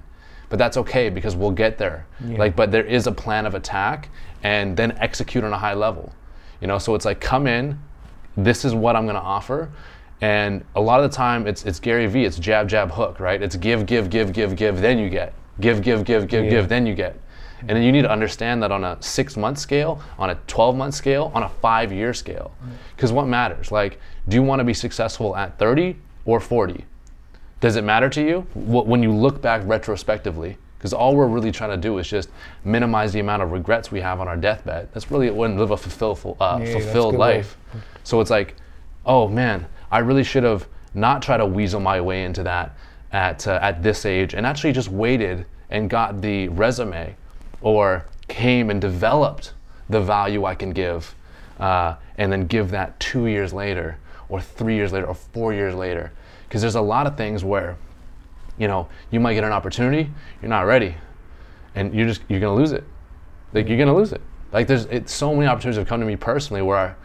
[0.50, 2.06] But that's okay because we'll get there.
[2.38, 4.10] Like but there is a plan of attack
[4.44, 6.14] and then execute on a high level.
[6.62, 7.80] You know so it's like come in
[8.38, 9.72] this is what i'm to offer.
[10.22, 13.42] And a lot of the time it's it's gary vee it's jab jab hook right?
[13.42, 15.34] It's give give give give give then you get.
[15.60, 16.52] Give give give give Yeah.
[16.52, 17.16] give then you get
[17.62, 20.76] and then you need to understand that on a six month scale, on a 12
[20.76, 22.52] month scale, on a five year scale.
[22.96, 23.72] Because what matters?
[23.72, 25.96] Like, do you want to be successful at 30
[26.26, 26.86] or 40?
[27.60, 30.58] Does it matter to you when you look back retrospectively?
[30.78, 32.30] Because all we're really trying to do is just
[32.64, 34.90] minimize the amount of regrets we have on our deathbed.
[34.94, 37.38] That's really when live a fulfill, uh, Yeah, fulfilled good way.
[37.38, 37.58] life.
[38.04, 38.56] So it's like,
[39.06, 42.76] oh man, I really should have not tried to weasel my way into that
[43.12, 47.16] at uh, at this age, and actually just waited and got the resume,
[47.62, 49.54] or came and developed
[49.90, 51.14] the value I can give,
[51.60, 53.98] uh, and then give that two years later,
[54.30, 56.12] or three years later, or four years later.
[56.48, 57.78] Because there's a lot of things where,
[58.58, 60.10] you know, you might get an opportunity,
[60.42, 60.96] you're not ready,
[61.76, 62.84] and you're just you're gonna lose it.
[63.54, 64.22] Like you're gonna lose it.
[64.52, 66.96] Like there's it's so many opportunities have come to me personally where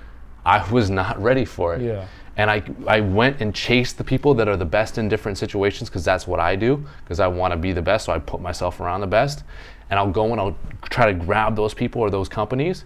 [0.44, 1.82] I, I was not ready for it.
[1.82, 2.06] Yeah.
[2.36, 5.88] And I I went and chased the people that are the best in different situations
[5.88, 8.06] because that's what I do because I want to be the best.
[8.06, 9.44] So I put myself around the best,
[9.90, 12.84] and I'll go and I'll try to grab those people or those companies,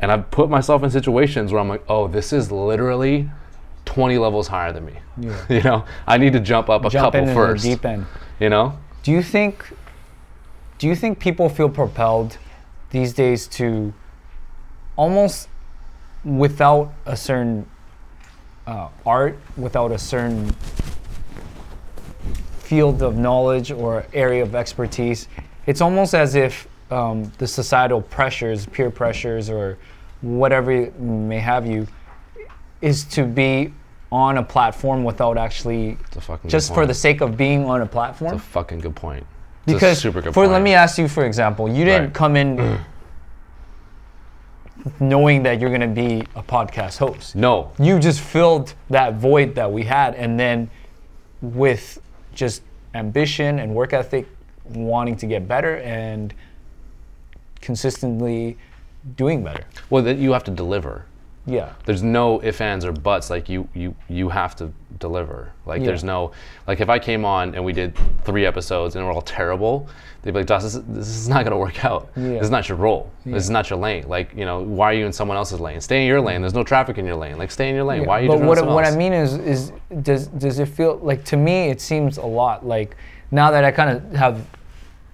[0.00, 3.28] and I've put myself in situations where I'm like, oh, this is literally
[3.84, 4.94] 20 levels higher than me.
[5.18, 5.44] Yeah.
[5.48, 7.64] you know, I need to jump up a Jump couple first.
[7.64, 8.06] deep end.
[8.40, 8.78] You know.
[9.02, 9.64] Do you think
[10.78, 12.38] do you think people feel propelled
[12.90, 13.92] these days to
[14.96, 15.48] almost
[16.24, 17.66] without a certain
[18.66, 20.54] uh, art, without a certain
[22.58, 25.28] field of knowledge or area of expertise,
[25.66, 29.78] it's almost as if um, the societal pressures, peer pressures, or
[30.20, 31.86] whatever may have you,
[32.80, 33.72] is to be
[34.10, 35.96] on a platform without actually
[36.46, 38.34] just for the sake of being on a platform.
[38.34, 39.24] It's a fucking good point.
[39.66, 40.52] It's Because super good for point.
[40.52, 42.14] let me ask you for example, you didn't Right.
[42.14, 42.78] come in
[45.00, 47.36] knowing that you're going to be a podcast host.
[47.36, 47.70] No.
[47.78, 50.68] You just filled that void that we had and then
[51.40, 52.00] with
[52.34, 52.62] just
[52.94, 54.26] ambition and work ethic
[54.76, 56.34] wanting to get better and
[57.60, 58.56] consistently
[59.16, 59.64] doing better.
[59.90, 61.06] Well, that you have to deliver.
[61.44, 61.72] Yeah.
[61.86, 63.28] There's no ifs, ands, or buts.
[63.28, 65.52] Like you, you, you have to deliver.
[65.66, 65.86] Like Yeah.
[65.86, 66.30] there's no,
[66.68, 69.88] like if I came on and we did three episodes and we're all terrible,
[70.22, 72.10] they'd be like, Josh, this is, this is not gonna work out.
[72.14, 72.34] Yeah.
[72.34, 73.10] This is not your role.
[73.26, 74.08] This is not your lane.
[74.08, 75.80] Like you know, why are you in someone else's lane?
[75.80, 76.42] Stay in your lane.
[76.42, 77.38] There's no traffic in your lane.
[77.38, 78.06] Like stay in your lane.
[78.06, 80.68] Why are you but doing what, something what I mean is, is does does it
[80.68, 82.96] feel like to me it seems a lot like
[83.32, 84.46] now that I kind of have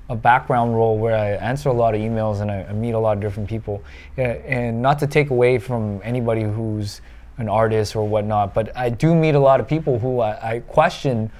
[0.09, 2.99] a background role where I answer a lot of emails and I, I meet a
[2.99, 3.83] lot of different people,
[4.17, 7.01] yeah, and not to take away from anybody who's
[7.37, 10.59] an artist or whatnot, but I do meet a lot of people who I, I
[10.61, 11.31] question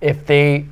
[0.00, 0.66] if they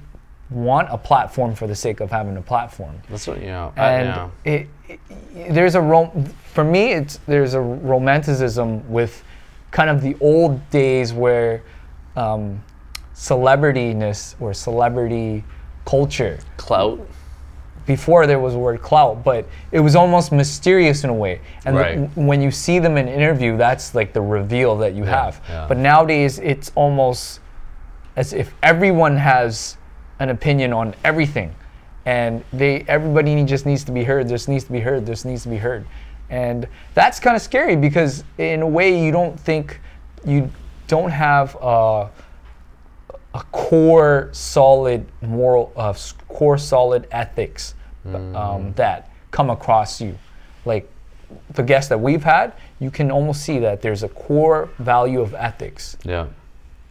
[0.51, 3.73] want a platform for the sake of having a platform That's what you know.
[3.77, 4.31] I- and yeah.
[4.53, 9.23] it, it, there's a rom- for me it's there's a romanticism with
[9.71, 11.63] kind of the old days where
[12.17, 12.61] um,
[13.15, 15.45] celebrityness or celebrity
[15.85, 16.39] culture.
[16.57, 17.01] Clout.
[17.87, 21.41] before there was the word clout but it was almost mysterious in a way.
[21.65, 22.11] And the- Right.
[22.17, 25.41] when you see them in interview that's like the reveal that you have.
[25.49, 25.67] yeah.
[25.69, 27.41] but nowadays it's almost
[28.17, 29.77] as if everyone has
[30.21, 31.55] an opinion on everything.
[32.07, 34.29] And they everybody just needs to be heard.
[34.29, 35.05] This needs to be heard.
[35.07, 35.85] This needs to be heard.
[36.29, 39.81] And that's kind of scary because in a way you don't think
[40.25, 40.51] you
[40.87, 42.07] don't have uh,
[43.35, 45.95] a core solid moral, uh,
[46.29, 47.75] core solid ethics
[48.35, 50.19] um, that come across you.
[50.65, 50.91] Like
[51.53, 55.35] the guests that we've had, you can almost see that there's a core value of
[55.35, 56.27] ethics Yeah.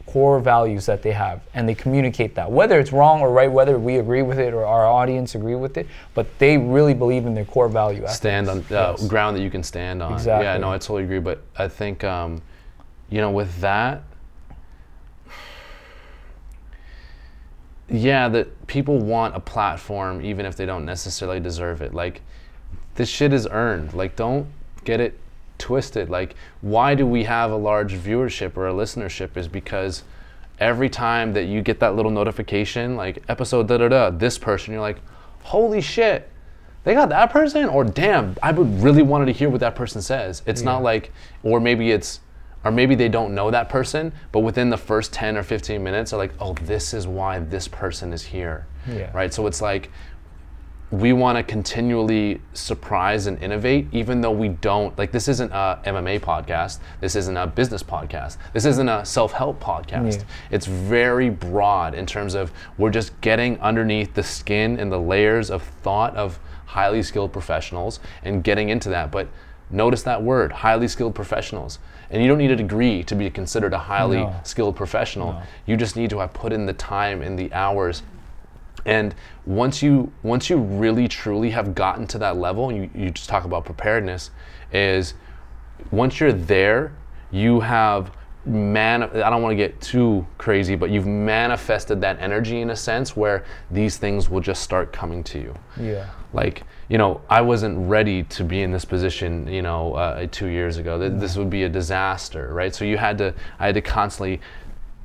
[0.06, 3.78] core values that they have and they communicate that whether it's wrong or right whether
[3.78, 7.36] we agree with it or our audience agree with it but they really believe in
[7.36, 8.16] their core value ethics.
[8.18, 8.64] stand on uh,
[8.98, 9.08] Yes.
[9.08, 10.14] ground that you can stand on.
[10.14, 10.46] exactly.
[10.46, 11.20] Yeah, no, I totally agree.
[11.20, 12.42] But I think, um,
[13.12, 14.02] you know, with that,
[17.92, 21.94] yeah, that people want a platform even if they don't necessarily deserve it.
[21.94, 22.22] Like,
[22.96, 23.94] this shit is earned.
[23.94, 24.48] Like, don't
[24.84, 25.20] get it
[25.58, 26.10] twisted.
[26.10, 29.38] Like, why do we have a large viewership or a listenership?
[29.38, 30.04] Is because
[30.60, 34.74] every time that you get that little notification, like episode da da da, this person,
[34.74, 35.00] you're like,
[35.44, 36.30] holy shit,
[36.84, 37.66] they got that person?
[37.66, 40.42] Or damn, I would really wanted to hear what that person says.
[40.46, 41.12] It's not like,
[41.44, 42.20] or maybe it's,
[42.64, 46.12] or maybe they don't know that person, but within the first 10 or 15 minutes,
[46.12, 48.68] they're like, oh, this is why this person is here.
[48.88, 49.12] Yeah.
[49.14, 49.34] Right?
[49.34, 49.90] So it's like,
[50.92, 54.98] we want to continually surprise and innovate, even though we don't.
[54.98, 56.80] Like, this isn't a MMA podcast.
[57.00, 58.38] This isn't a business podcast.
[58.54, 60.18] This isn't a self help podcast.
[60.18, 60.24] Yeah.
[60.50, 65.52] It's very broad in terms of we're just getting underneath the skin and the layers
[65.52, 69.12] of thought of highly skilled professionals and getting into that.
[69.12, 69.28] But
[69.70, 71.78] notice that word, highly skilled professionals.
[72.12, 74.36] And you don't need a degree to be considered a highly No.
[74.44, 75.34] skilled professional.
[75.34, 75.42] No.
[75.66, 78.04] You just need to have put in the time and the hours
[78.86, 79.14] and
[79.46, 83.30] once you once you really truly have gotten to that level, and you, you just
[83.30, 84.32] talk about preparedness,
[84.72, 85.14] is
[85.92, 86.94] once you're there,
[87.32, 88.12] you have
[88.46, 92.76] man I don't want to get too crazy, but you've manifested that energy in a
[92.76, 97.40] sense where these things will just start coming to you yeah like you know i
[97.40, 101.00] wasn't ready to be in this position you know uh, two years ago.
[101.00, 102.74] Th- this would be a disaster right?
[102.76, 104.42] So you had to i had to constantly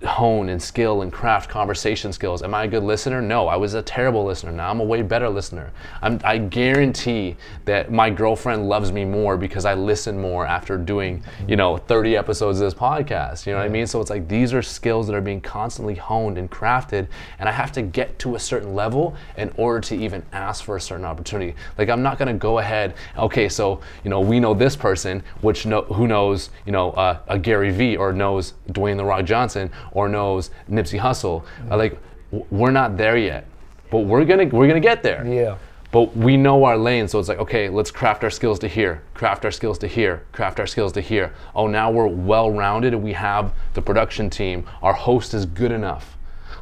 [0.05, 2.43] hone and skill and craft conversation skills.
[2.43, 3.21] Am i a good listener?
[3.21, 4.53] No i was a terrible listener.
[4.53, 5.73] Now i'm a way better listener.
[6.03, 11.23] I'm, i guarantee that my girlfriend loves me more because i listen more after doing
[11.49, 13.47] you know 30 episodes of this podcast.
[13.47, 13.87] You know what i mean?
[13.87, 17.53] So it's like these are skills that are being constantly honed and crafted and i
[17.53, 21.05] have to get to a certain level in order to even ask for a certain
[21.05, 21.55] opportunity.
[21.79, 25.23] Like i'm not going to go ahead okay so you know we know this person
[25.41, 29.25] which know who knows you know uh, a gary vee or knows dwayne the rock
[29.25, 31.97] johnson or knows nipsey hussle Uh, like
[32.31, 33.47] w- we're not there yet
[33.91, 35.25] but we're gonna we're gonna get there.
[35.27, 35.57] Yeah.
[35.93, 39.03] But we know our lane so it's like okay let's craft our skills to here
[39.15, 41.33] craft our skills to here craft our skills to here.
[41.55, 44.67] Oh now we're well rounded and we have the production team.
[44.83, 46.17] Our host is good enough.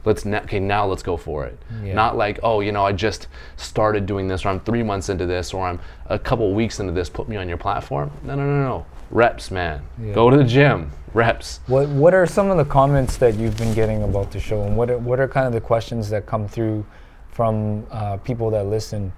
[0.05, 1.57] Let's na- okay now let's go for it.
[1.83, 1.95] Yeah.
[1.95, 5.25] not like oh you know i just started doing this or i'm three months into
[5.27, 8.11] this or i'm a couple weeks into this put me on your platform.
[8.25, 10.15] No no no no reps man Yeah.
[10.15, 13.75] go to the gym reps What What are some of the comments that you've been
[13.75, 16.49] getting about the show, and what are, what are kind of the questions that come
[16.49, 16.85] through
[17.31, 19.13] from uh, people that listen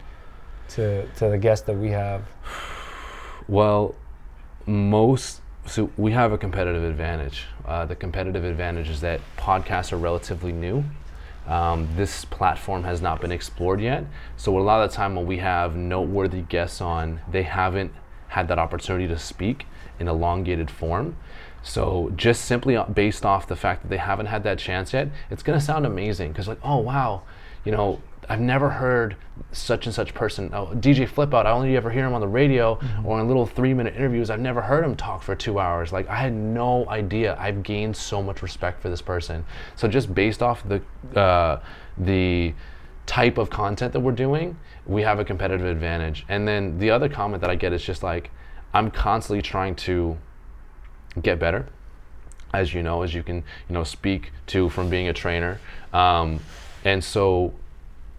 [0.70, 2.22] to to the guests that we have?
[3.48, 3.94] Well,
[4.66, 7.46] most so we have a competitive advantage.
[7.64, 10.84] Uh, the competitive advantage is that podcasts are relatively new.
[11.46, 14.04] Um, this platform has not been explored yet.
[14.36, 17.92] So a lot of the time when we have noteworthy guests on, they haven't
[18.28, 19.66] had that opportunity to speak
[19.98, 21.16] in elongated form.
[21.62, 25.42] So just simply based off the fact that they haven't had that chance yet, it's
[25.42, 27.22] going to sound amazing because like, oh wow,
[27.64, 29.16] you know, I've never heard
[29.52, 30.50] such and such person.
[30.52, 31.46] Oh, DJ Flip Out.
[31.46, 34.30] I only ever hear him on the radio or in little three-minute interviews.
[34.30, 35.92] I've never heard him talk for two hours.
[35.92, 37.36] Like I had no idea.
[37.38, 39.44] I've gained so much respect for this person.
[39.76, 41.60] So just based off the uh,
[41.98, 42.54] the
[43.06, 46.24] type of content that we're doing, we have a competitive advantage.
[46.28, 48.30] And then the other comment that I get is just like,
[48.74, 50.18] I'm constantly trying to
[51.22, 51.66] get better
[52.52, 55.60] as you know, as you can, you know, speak to from being a trainer.
[55.92, 56.40] Um,
[56.84, 57.52] and so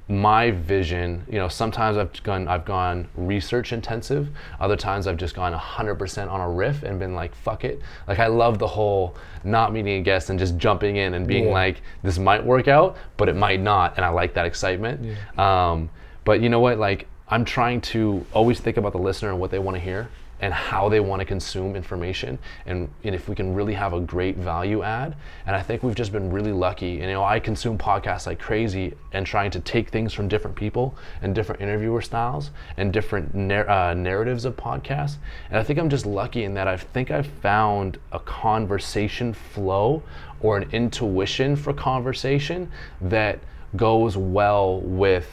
[0.07, 4.29] my vision, you know, sometimes I've gone, I've gone research intensive.
[4.59, 7.81] Other times I've just gone 100% on a riff and been like, fuck it.
[8.07, 11.45] Like I love the whole not meeting a guest and just jumping in and being
[11.45, 11.51] Yeah.
[11.53, 13.95] like, this might work out, but it might not.
[13.97, 15.17] And I like that excitement.
[15.39, 15.89] Um,
[16.23, 16.77] but you know what?
[16.77, 20.09] Like I'm trying to always think about the listener and what they want to hear
[20.41, 23.99] and how they want to consume information and, and if we can really have a
[23.99, 25.15] great value add.
[25.45, 26.99] And i think we've just been really lucky.
[26.99, 30.55] And you know i consume podcasts like crazy and trying to take things from different
[30.55, 35.17] people and different interviewer styles and different uh, narratives of podcasts.
[35.49, 40.03] And i think i'm just lucky in that i think i've found a conversation flow
[40.41, 42.69] or an intuition for conversation
[43.01, 43.39] that
[43.75, 45.27] goes well with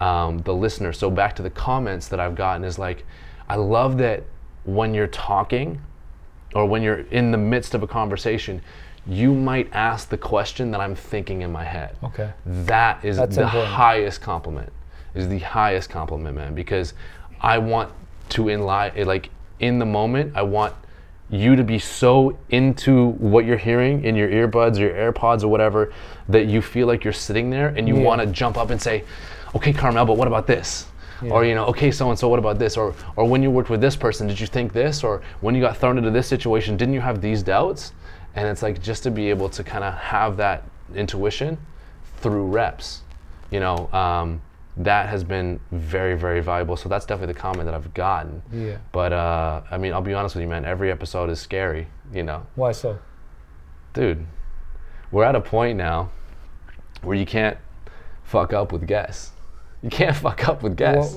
[0.00, 0.92] um, the listener.
[0.92, 3.04] So back to the comments that I've gotten is like,
[3.48, 4.24] I love that
[4.66, 5.80] when you're talking
[6.54, 8.60] or when you're in the midst of a conversation,
[9.06, 11.96] you might ask the question that I'm thinking in my head.
[12.02, 12.32] Okay.
[12.44, 13.72] That is That's the important.
[13.72, 14.72] highest compliment.
[15.14, 16.92] Is the highest compliment, man, because
[17.40, 17.90] I want
[18.30, 20.74] to in li- like in the moment, I want
[21.30, 25.48] you to be so into what you're hearing in your earbuds or your AirPods or
[25.48, 25.92] whatever
[26.28, 28.02] that you feel like you're sitting there and you Yeah.
[28.02, 29.04] want to jump up and say,
[29.54, 30.86] "Okay, Carmel, but what about this?"
[31.30, 32.76] Or you know, okay, so and so, what about this?
[32.76, 35.02] Or or when you worked with this person, did you think this?
[35.02, 37.92] Or when you got thrown into this situation, didn't you have these doubts?
[38.34, 41.58] And it's like just to be able to kind of have that intuition
[42.18, 43.02] through reps,
[43.50, 44.42] you know, um,
[44.76, 46.76] that has been very, very valuable.
[46.76, 48.42] So that's definitely the comment that I've gotten.
[48.52, 48.76] Yeah.
[48.92, 50.64] But uh, I mean, I'll be honest with you, man.
[50.64, 52.98] Every episode is scary, you know, Why so?
[53.94, 54.26] dude.
[55.10, 56.10] We're at a point now
[57.02, 57.56] where you can't
[58.24, 59.32] fuck up with guests.
[59.86, 61.16] You can't fuck up with guests.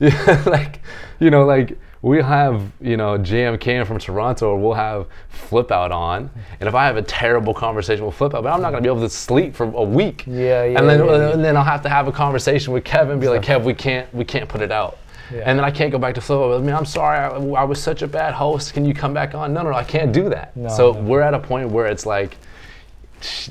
[0.00, 0.80] Yeah, like,
[1.20, 5.92] you know, like we have, you know, JMK from Toronto, or we'll have Flip Out
[5.92, 8.82] on, and if I have a terrible conversation with Flip Out, but I'm not gonna
[8.82, 10.24] be able to sleep for a week.
[10.26, 11.32] Yeah, yeah, And then, yeah, yeah.
[11.34, 13.74] and then I'll have to have a conversation with Kevin, and be like, Kev, we
[13.74, 14.98] can't, we can't put it out.
[15.32, 15.42] Yeah.
[15.46, 16.54] And then I can't go back to Flip Out.
[16.54, 18.74] I mean, I'm sorry, I, I was such a bad host.
[18.74, 19.52] Can you come back on?
[19.52, 20.56] No, no, no I can't do that.
[20.56, 21.00] No, so no.
[21.02, 22.36] we're at a point where it's like,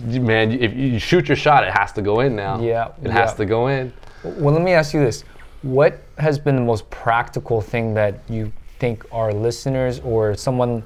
[0.02, 2.60] man, if you shoot your shot, it has to go in now.
[2.60, 3.94] Yeah, It has to go in.
[4.24, 5.24] Well, let me ask you this:
[5.62, 10.84] What has been the most practical thing that you think our listeners or someone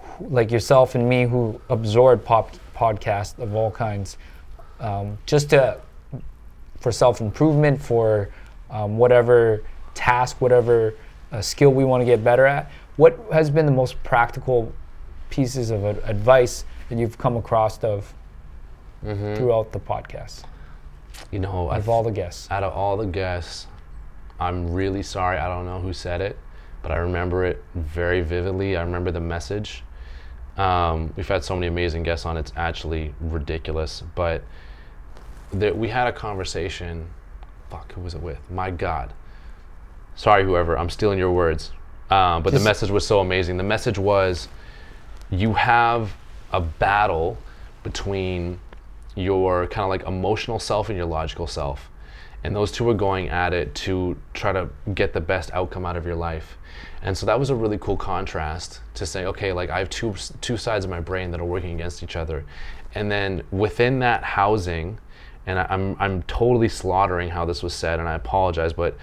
[0.00, 4.16] who- like yourself and me who absorb pop podcasts of all kinds,
[4.80, 5.78] um, just to
[6.80, 8.28] for self improvement, for
[8.70, 9.62] um, whatever
[9.94, 10.94] task, whatever
[11.32, 12.70] uh, skill we want to get better at?
[12.96, 14.72] What has been the most practical
[15.30, 18.12] pieces of advice that you've come across of
[19.36, 20.42] throughout the podcast
[21.30, 22.48] You know, I of all the guests?
[22.50, 23.66] out of all the guests,
[24.38, 25.38] I'm really sorry.
[25.38, 26.38] I don't know who said it,
[26.82, 28.76] but I remember it very vividly.
[28.76, 29.82] I remember the message.
[30.56, 34.02] Um, we've had so many amazing guests on; it's actually ridiculous.
[34.14, 34.42] But
[35.52, 37.08] there, we had a conversation.
[37.70, 38.38] Fuck, who was it with?
[38.50, 39.12] My God.
[40.14, 40.78] Sorry, whoever.
[40.78, 41.72] I'm stealing your words.
[42.10, 43.56] Um, but Just- the message was so amazing.
[43.56, 44.48] The message was,
[45.30, 46.14] you have
[46.52, 47.36] a battle
[47.82, 48.60] between
[49.16, 51.90] your kind of like emotional self and your logical self.
[52.44, 55.96] And those two are going at it to try to get the best outcome out
[55.96, 56.56] of your life.
[57.02, 60.14] And so that was a really cool contrast to say, okay, like I have two
[60.40, 62.44] two sides of my brain that are working against each other.
[62.94, 64.98] And then within that housing,
[65.46, 68.96] and I, I'm I'm totally slaughtering how this was said, and I apologize, but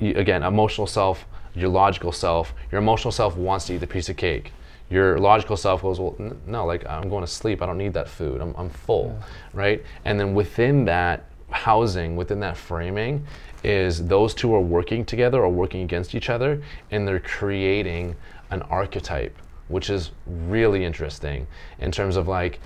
[0.00, 4.16] again, emotional self, your logical self, your emotional self wants to eat the piece of
[4.16, 4.52] cake.
[4.90, 7.60] Your logical self goes, well, n- no, like I'm going to sleep.
[7.62, 8.40] I don't need that food.
[8.40, 9.18] I'm, I'm full,
[9.52, 9.84] right?
[10.04, 13.26] And then within that housing, within that framing,
[13.64, 18.16] is those two are working together or working against each other, and they're creating
[18.50, 19.36] an archetype,
[19.68, 21.46] which is really interesting
[21.80, 22.60] in terms of like,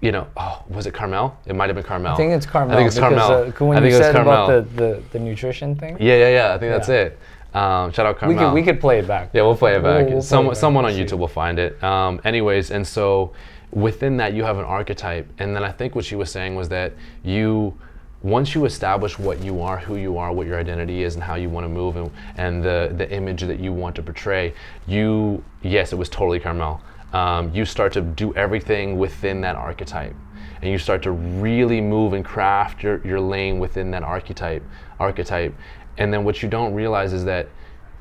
[0.00, 1.36] you know, oh, was it Carmel?
[1.46, 2.12] It might have been Carmel.
[2.12, 2.74] I think it's Carmel.
[2.74, 3.30] I think it's Carmel.
[3.30, 4.62] Uh, when I you think it's said about Carmel.
[4.62, 6.54] the, the, the nutrition thing, Yeah, yeah, yeah.
[6.54, 7.18] I think that's it.
[7.54, 8.44] Um, shout out we Carmel.
[8.48, 9.30] could we could play it back.
[9.34, 10.04] Yeah, we'll play it We'll- back.
[10.06, 10.56] we'll play Some, it back.
[10.56, 11.82] Someone on YouTube will find it.
[11.82, 13.32] Um, anyways, and so
[13.72, 15.28] within that, you have an archetype.
[15.38, 16.92] And then I think what she was saying was that
[17.24, 17.74] you,
[18.22, 21.34] once you establish what you are, who you are, what your identity is, and how
[21.34, 24.54] you want to move, and, and the, the image that you want to portray,
[24.86, 26.80] you, yes, it was totally Carmel.
[27.12, 30.14] Um, you start to do everything within that archetype.
[30.62, 34.62] And you start to really move and craft your, your lane within that archetype
[35.00, 35.52] archetype.
[35.98, 37.48] And then what you don't realize is that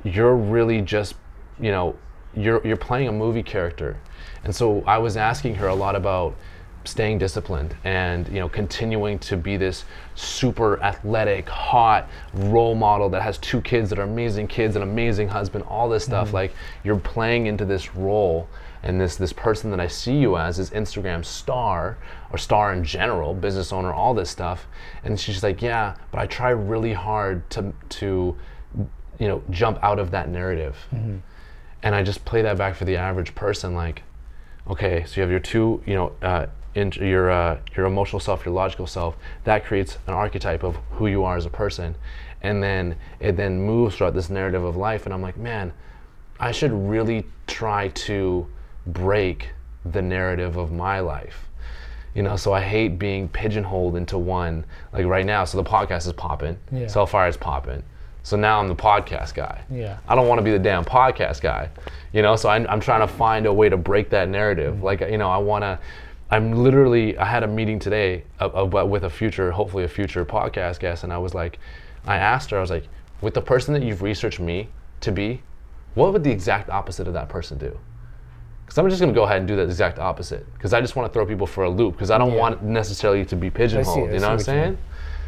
[0.03, 1.15] you're really just
[1.59, 1.95] you know
[2.35, 3.97] you're you're playing a movie character.
[4.43, 6.35] And so i was asking her a lot about
[6.83, 13.21] staying disciplined and you know continuing to be this super athletic hot role model that
[13.21, 16.33] has two kids that are amazing kids an amazing husband all this stuff.
[16.33, 18.47] Like you're playing into this role
[18.83, 21.99] and this this person that i see you as is instagram star
[22.31, 24.65] or star in general business owner all this stuff.
[25.03, 28.35] And she's like yeah but i try really hard to to
[29.19, 30.77] you know jump out of that narrative.
[31.83, 34.01] And i just play that back for the average person like
[34.67, 38.45] okay so you have your two you know uh, in, your uh, your emotional self
[38.45, 41.95] your logical self that creates an archetype of who you are as a person
[42.41, 45.71] and then it then moves throughout this narrative of life and i'm like man
[46.39, 48.47] i should really try to
[48.87, 49.49] break
[49.85, 51.47] the narrative of my life
[52.15, 56.07] you know so i hate being pigeonholed into one like right now so the podcast
[56.07, 56.87] is popping Yeah.
[56.87, 57.83] Self Hired is popping
[58.23, 59.97] so now i'm the podcast guy Yeah.
[60.07, 61.69] I don't want to be the damn podcast guy,
[62.13, 62.35] you know.
[62.35, 64.83] So I'm, I'm trying to find a way to break that narrative.
[64.83, 65.79] Like you know, I want to.
[66.31, 67.17] I'm literally.
[67.17, 71.03] I had a meeting today of, of, with a future, hopefully a future podcast guest,
[71.03, 71.59] and I was like,
[72.05, 72.85] I asked her, I was like,
[73.19, 74.69] with the person that you've researched me
[75.01, 75.41] to be,
[75.93, 77.77] what would the exact opposite of that person do?
[78.65, 80.51] Because I'm just gonna go ahead and do the exact opposite.
[80.53, 81.95] Because I just want to throw people for a loop.
[81.95, 82.39] Because I don't Yeah.
[82.39, 84.09] want necessarily to be pigeonholed.
[84.09, 84.63] I you know what I'm what you mean.
[84.63, 84.77] saying?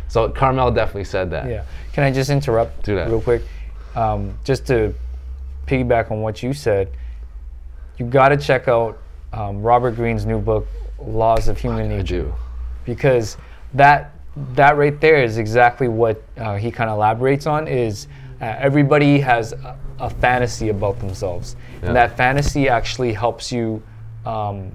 [0.08, 1.50] So Carmel definitely said that.
[1.50, 1.64] Yeah.
[1.92, 3.10] Can I just interrupt Do that.
[3.10, 3.42] real quick?
[3.96, 4.94] Um, just to
[5.68, 6.90] piggyback on what you said,
[7.98, 8.98] you got to check out
[9.34, 10.68] um, Robert Greene's new book,
[11.08, 12.34] Laws of Human I Nature, do.
[12.86, 13.38] because
[13.74, 14.12] that
[14.56, 17.68] that right there is exactly what uh, he kind of elaborates on.
[17.68, 18.08] Is
[18.42, 21.88] uh, everybody has a, a fantasy about themselves, Yeah.
[21.88, 23.82] and that fantasy actually helps you.
[24.26, 24.72] Um,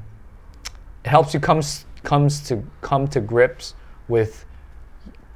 [1.04, 3.74] helps you comes comes to come to grips
[4.08, 4.44] with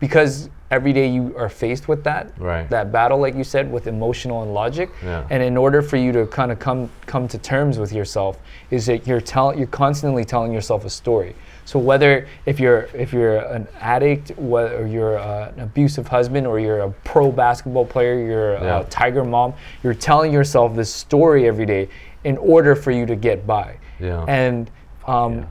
[0.01, 2.68] because every day you are faced with that Right.
[2.70, 5.24] that battle like you said with emotional and logic Yeah.
[5.30, 8.38] and in order for you to kind of come come to terms with yourself
[8.70, 11.34] is that you're tell, you're constantly telling yourself a story
[11.66, 16.58] so whether if you're if you're an addict whether you're uh, an abusive husband or
[16.58, 18.80] you're a pro basketball player you're Yeah.
[18.80, 19.52] a tiger mom
[19.82, 21.88] you're telling yourself this story every day
[22.24, 24.24] in order for you to get by Yeah.
[24.26, 24.70] and
[25.06, 25.46] um,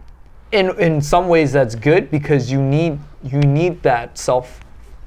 [0.52, 4.60] in in some ways that's good because you need you need that self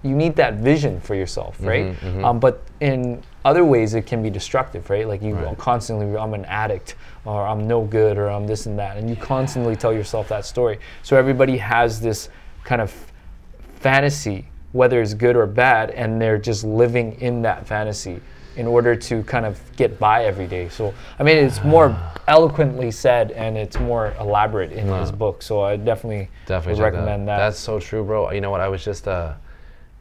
[0.05, 1.97] you need that vision for yourself right?
[2.25, 5.09] Um, but in other ways it can be destructive right?
[5.09, 5.59] Like you Right.
[5.59, 6.95] constantly i'm an addict
[7.25, 10.45] or i'm no good or i'm this and that and you constantly tell yourself that
[10.45, 10.79] story.
[11.03, 12.29] So everybody has this
[12.65, 12.93] kind of
[13.81, 18.21] fantasy whether it's good or bad and they're just living in that fantasy
[18.57, 20.69] in order to kind of get by every day.
[20.69, 21.97] So i mean it's more
[22.27, 25.43] eloquently said and it's more elaborate in his book.
[25.43, 28.31] So i definitely, Definitely would recommend that, That's so true, bro.
[28.33, 28.61] You know what?
[28.61, 29.35] I was just, uh,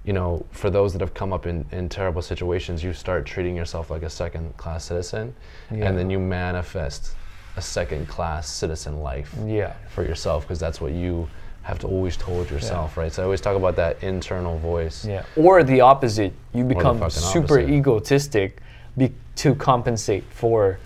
[0.03, 3.55] you know, for those that have come up in, in terrible situations, you start treating
[3.55, 5.33] yourself like a second class citizen,
[5.71, 5.87] Yeah.
[5.87, 7.15] and then you manifest
[7.55, 11.29] a second class citizen life yeah for yourself because that's what you
[11.61, 13.13] have to always told yourself, right?
[13.13, 15.05] So I always talk about that internal voice.
[15.05, 17.69] yeah or the opposite you become super opposite.
[17.69, 18.59] egotistic
[18.97, 20.79] be- to compensate for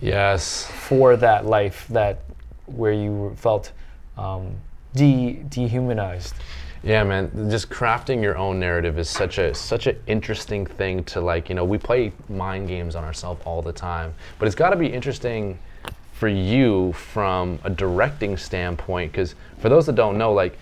[0.00, 0.66] Yes.
[0.66, 2.22] for that life that
[2.66, 3.72] where you felt
[4.18, 4.54] um,
[4.94, 6.34] de- dehumanized
[6.82, 7.50] Yeah, man.
[7.50, 11.48] Just crafting your own narrative is such a such an interesting thing to like.
[11.48, 14.76] You know, we play mind games on ourselves all the time, but it's got to
[14.76, 15.58] be interesting
[16.14, 19.12] for you from a directing standpoint.
[19.12, 20.58] Because for those that don't know, like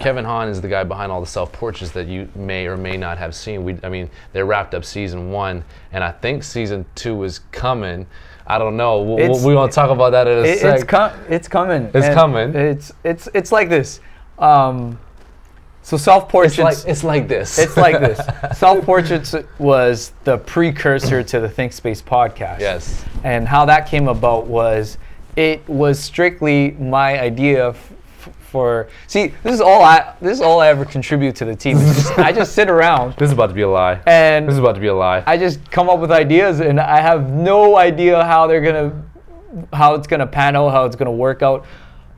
[0.00, 2.96] Kevin Hahn is the guy behind all the self portraits that you may or may
[2.96, 3.62] not have seen.
[3.64, 8.06] We, I mean, they wrapped up season one, and I think season two is coming.
[8.46, 9.02] I don't know.
[9.02, 10.74] We'll, It's- we're gonna talk about that in a It- sec.
[10.76, 11.90] it's com- it's coming.
[11.92, 12.54] It's and coming.
[12.54, 14.00] It's it's it's like this.
[14.38, 14.98] Um,
[15.88, 16.58] so self it's portraits.
[16.58, 17.58] like it's like this.
[17.58, 18.20] it's like this.
[18.58, 22.60] Self portraits was the precursor to the Think Space podcast.
[22.60, 23.04] Yes.
[23.24, 24.98] And how that came about was
[25.34, 27.92] it was strictly my idea f-
[28.26, 28.88] f- for.
[29.06, 31.78] See, this is all I this is all I ever contribute to the team.
[31.78, 33.98] Just, I just sit around This is about to be a lie.
[34.06, 35.22] and This is about to be a lie.
[35.26, 39.02] I just come up with ideas and I have no idea how they're gonna,
[39.72, 41.64] how it's gonna pan out, how it's gonna work out,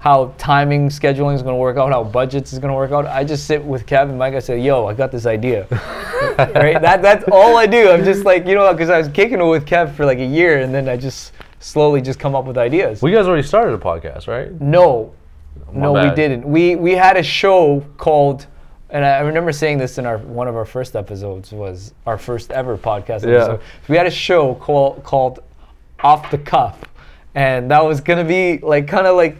[0.00, 3.06] how timing, scheduling is gonna work out, how budgets is gonna work out.
[3.06, 4.34] I just sit with Kevin, Mike.
[4.34, 5.66] I say, "Yo, I got this idea."
[6.38, 6.80] right?
[6.80, 7.90] That that's all I do.
[7.90, 10.24] I'm just like you know, because I was kicking it with Kev for like a
[10.24, 13.02] year, and then I just slowly just come up with ideas.
[13.02, 14.58] Well, you guys already started a podcast, right?
[14.58, 15.12] No,
[15.72, 16.44] no, we didn't.
[16.48, 18.46] We we had a show called,
[18.88, 22.52] and I remember saying this in our one of our first episodes was our first
[22.52, 23.36] ever podcast Yeah.
[23.36, 23.60] episode.
[23.86, 25.40] We had a show called called
[26.02, 26.78] Off the Cuff,
[27.34, 29.36] and that was gonna be like kind of like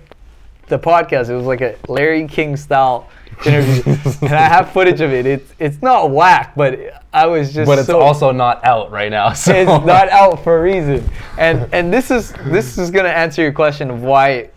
[0.71, 1.29] the podcast.
[1.29, 3.11] It was like a Larry King style
[3.45, 3.83] interview,
[4.23, 5.27] and I have footage of it.
[5.27, 6.79] It's it's not whack, but
[7.13, 9.33] I was just But it's so, also not out right now.
[9.35, 9.53] So.
[9.53, 11.09] it's not out for a reason.
[11.37, 14.51] And and this is this is gonna answer your question of why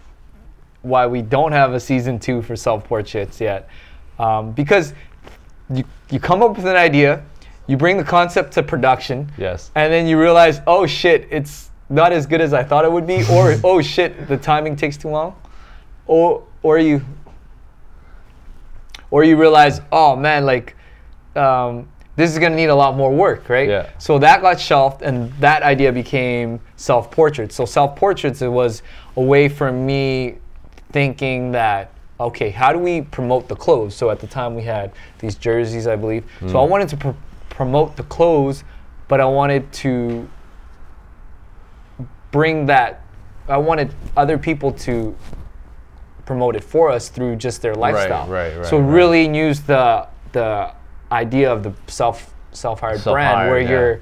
[0.84, 3.70] why we don't have a season two for self portraits yet,
[4.20, 4.93] um, because
[5.74, 7.24] you you come up with an idea,
[7.68, 9.72] you bring the concept to production, Yes.
[9.76, 13.07] and then you realize oh shit it's not as good as I thought it would
[13.07, 15.36] be, or oh shit the timing takes too long,
[16.08, 17.01] or or you
[19.12, 20.76] or you realize oh man like
[21.36, 23.68] um, this is gonna need a lot more work, right?
[23.68, 23.89] Yeah.
[23.97, 27.56] So that got shelved, and that idea became self portraits.
[27.56, 28.84] So self portraits it was
[29.16, 30.36] a way for me
[30.91, 31.89] thinking that
[32.20, 33.95] okay, how do we promote the clothes?
[33.95, 36.24] So at the time we had these jerseys, I believe.
[36.47, 37.10] So I wanted to pr-
[37.49, 38.64] promote the clothes,
[39.08, 40.30] but I wanted to
[42.32, 43.01] bring that.
[43.49, 45.16] I wanted other people to
[46.26, 48.28] promote it for us through just their lifestyle.
[48.28, 48.65] right, right, right.
[48.65, 48.93] So right.
[48.93, 50.74] really use the the
[51.11, 53.69] idea of the self self hired brand where yeah.
[53.69, 54.01] you're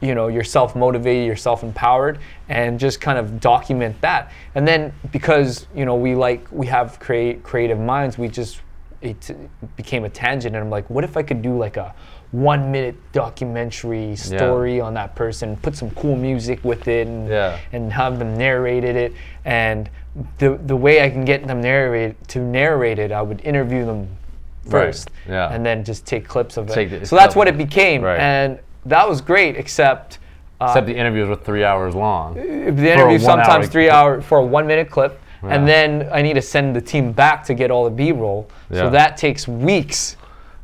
[0.00, 4.30] you know you're self motivated, you're self empowered, and just kind of document that.
[4.54, 8.60] And then because you know we like we have create creative minds, we just
[9.00, 9.36] it
[9.76, 11.94] became a tangent, and I'm like, what if I could do like a
[12.34, 17.60] one minute documentary story on that person, put some cool music with it, and, Yeah.
[17.72, 19.12] and have them narrated it.
[19.44, 19.88] And
[20.38, 24.08] the the way I can get them narrate to narrate it, I would interview them
[24.66, 24.86] Right.
[24.86, 25.48] first, Yeah.
[25.52, 26.72] and then just take clips of it.
[26.72, 28.18] Take the- so that's what it became, Right.
[28.18, 29.56] and that was great.
[29.56, 30.18] Except
[30.60, 32.34] uh, Except the interviews were three hours long.
[32.34, 32.42] the
[32.92, 35.50] interview sometimes hour- three hour for a one minute clip, Yeah.
[35.50, 38.46] and then I need to send the team back to get all the B roll.
[38.72, 40.16] So that takes weeks.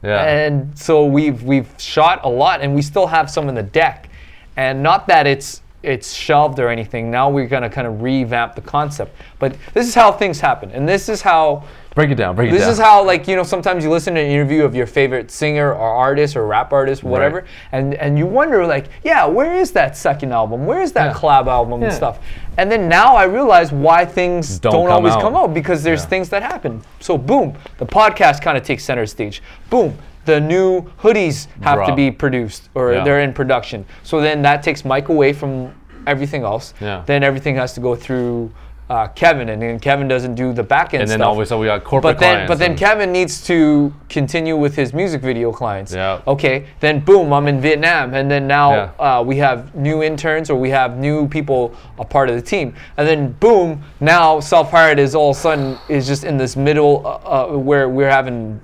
[0.03, 0.23] Yeah.
[0.25, 4.09] And so we've we've shot a lot, and we still have some in the deck,
[4.57, 7.11] and not that it's it's shelved or anything.
[7.11, 10.89] Now we're gonna kind of revamp the concept, but this is how things happen, and
[10.89, 11.63] this is how
[11.95, 12.37] break it down.
[12.37, 12.69] Break it this down.
[12.71, 15.31] This is how like you know sometimes you listen to an interview of your favorite
[15.31, 17.45] singer or artist or rap artist whatever Right.
[17.73, 21.21] and and you wonder like yeah where is that second album where is that Yeah.
[21.21, 22.21] collab album and stuff
[22.59, 25.21] and then now I realize why things Don't don't, come always out.
[25.23, 26.09] come out because there's Yeah.
[26.09, 30.83] things that happen so boom the podcast kind of takes center stage boom the new
[31.03, 33.05] hoodies have to be produced or Yeah.
[33.05, 35.73] they're in production so then that takes Mike away from
[36.07, 37.03] everything else Yeah.
[37.07, 38.51] then everything has to go through
[38.91, 41.61] uh, Kevin and then Kevin doesn't do the back end and then stuff all of
[41.61, 42.49] we got corporate but then, clients.
[42.49, 45.95] but then Kevin needs to continue with his music video clients.
[45.95, 46.21] Yeah.
[46.27, 46.67] Okay.
[46.81, 49.19] Then boom, I'm in Vietnam, and then now Yeah.
[49.19, 52.75] uh, we have new interns or we have new people a part of the team,
[52.97, 57.07] and then boom, now self-hired is all of a sudden is just in this middle
[57.07, 57.11] uh,
[57.55, 58.61] uh, where we're having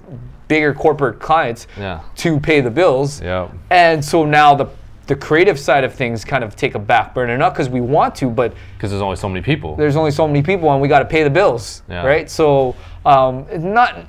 [0.49, 2.01] bigger corporate clients Yeah.
[2.17, 3.21] to pay the bills.
[3.21, 3.49] Yeah.
[3.71, 4.67] And so now the
[5.07, 8.13] the creative side of things kind of take a back burner, not because we want
[8.17, 9.77] to, but because there's only so many people.
[9.77, 12.05] there's only so many people and we got to pay the bills Yeah.
[12.05, 12.75] right so
[13.05, 14.05] um, not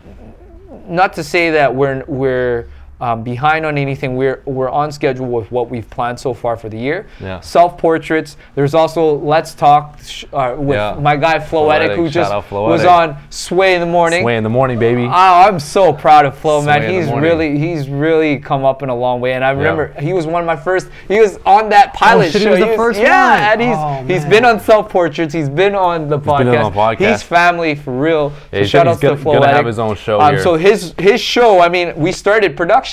[0.88, 2.67] not to say that we're we're
[2.99, 6.67] um, behind on anything we're we're on schedule with what we've planned so far for
[6.69, 7.39] the year Yeah.
[7.41, 10.97] self portraits there's also let's talk sh- uh, with Yeah.
[10.99, 14.79] my guy Floetic, who just was on sway in the morning Sway in the morning,
[14.79, 15.03] baby.
[15.03, 16.89] Oh, I'm so proud of Flo, Sway man.
[16.91, 19.33] He's really he's really come up in a long way.
[19.33, 20.89] And I remember he was one of my first.
[21.07, 23.43] He was on that pilot Oh, shit, he was the first yeah, one.
[23.51, 25.33] and he's Oh, he's been on self portraits.
[25.33, 26.37] He's been on the podcast.
[26.51, 27.11] been on podcast.
[27.11, 28.33] He's family for real.
[28.51, 29.33] Yeah, he so shout out to gonna- Flo.
[29.33, 31.59] gonna have his own show Um, so his his show.
[31.61, 32.86] I mean, we started production.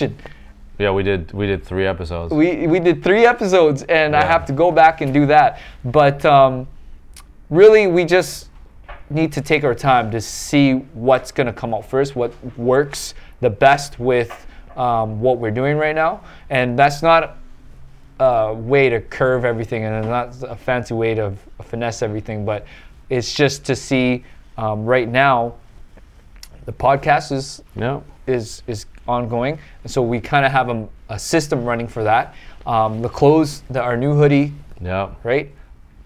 [0.78, 1.32] Yeah, we did.
[1.32, 2.32] We did three episodes.
[2.32, 5.60] We we did three episodes, and I have to go back and do that.
[5.84, 6.66] But um,
[7.48, 8.48] really, we just
[9.08, 13.14] need to take our time to see what's going to come out first, what works
[13.40, 17.36] the best with um, what we're doing right now, and that's not
[18.18, 22.66] a way to curve everything, and not a fancy way to finesse everything, but
[23.10, 24.24] it's just to see
[24.56, 25.54] um, right now.
[26.64, 28.00] The podcast is yeah.
[28.26, 32.34] is is ongoing, and so we kind of have a, a system running for that.
[32.66, 35.10] Um, the clothes, the, our new hoodie, Yeah.
[35.22, 35.50] right,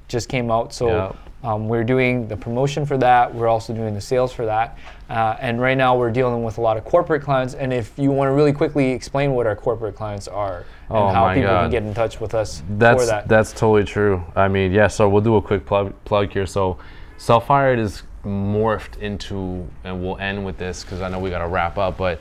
[0.08, 1.12] just came out, so Yeah.
[1.52, 3.32] um, we're doing the promotion for that.
[3.32, 4.76] We're also doing the sales for that,
[5.08, 7.54] uh, and right now we're dealing with a lot of corporate clients.
[7.54, 11.08] And if you want to really quickly explain what our corporate clients are and Oh
[11.08, 13.28] how my people can get in touch with us for That's that.
[13.28, 14.24] that's totally true.
[14.34, 14.88] I mean, yeah.
[14.88, 16.46] So we'll do a quick plug plug here.
[16.46, 16.78] So,
[17.18, 21.38] Self Hired is morphed into, and we'll end with this because I know we got
[21.40, 21.96] to wrap up.
[21.98, 22.20] But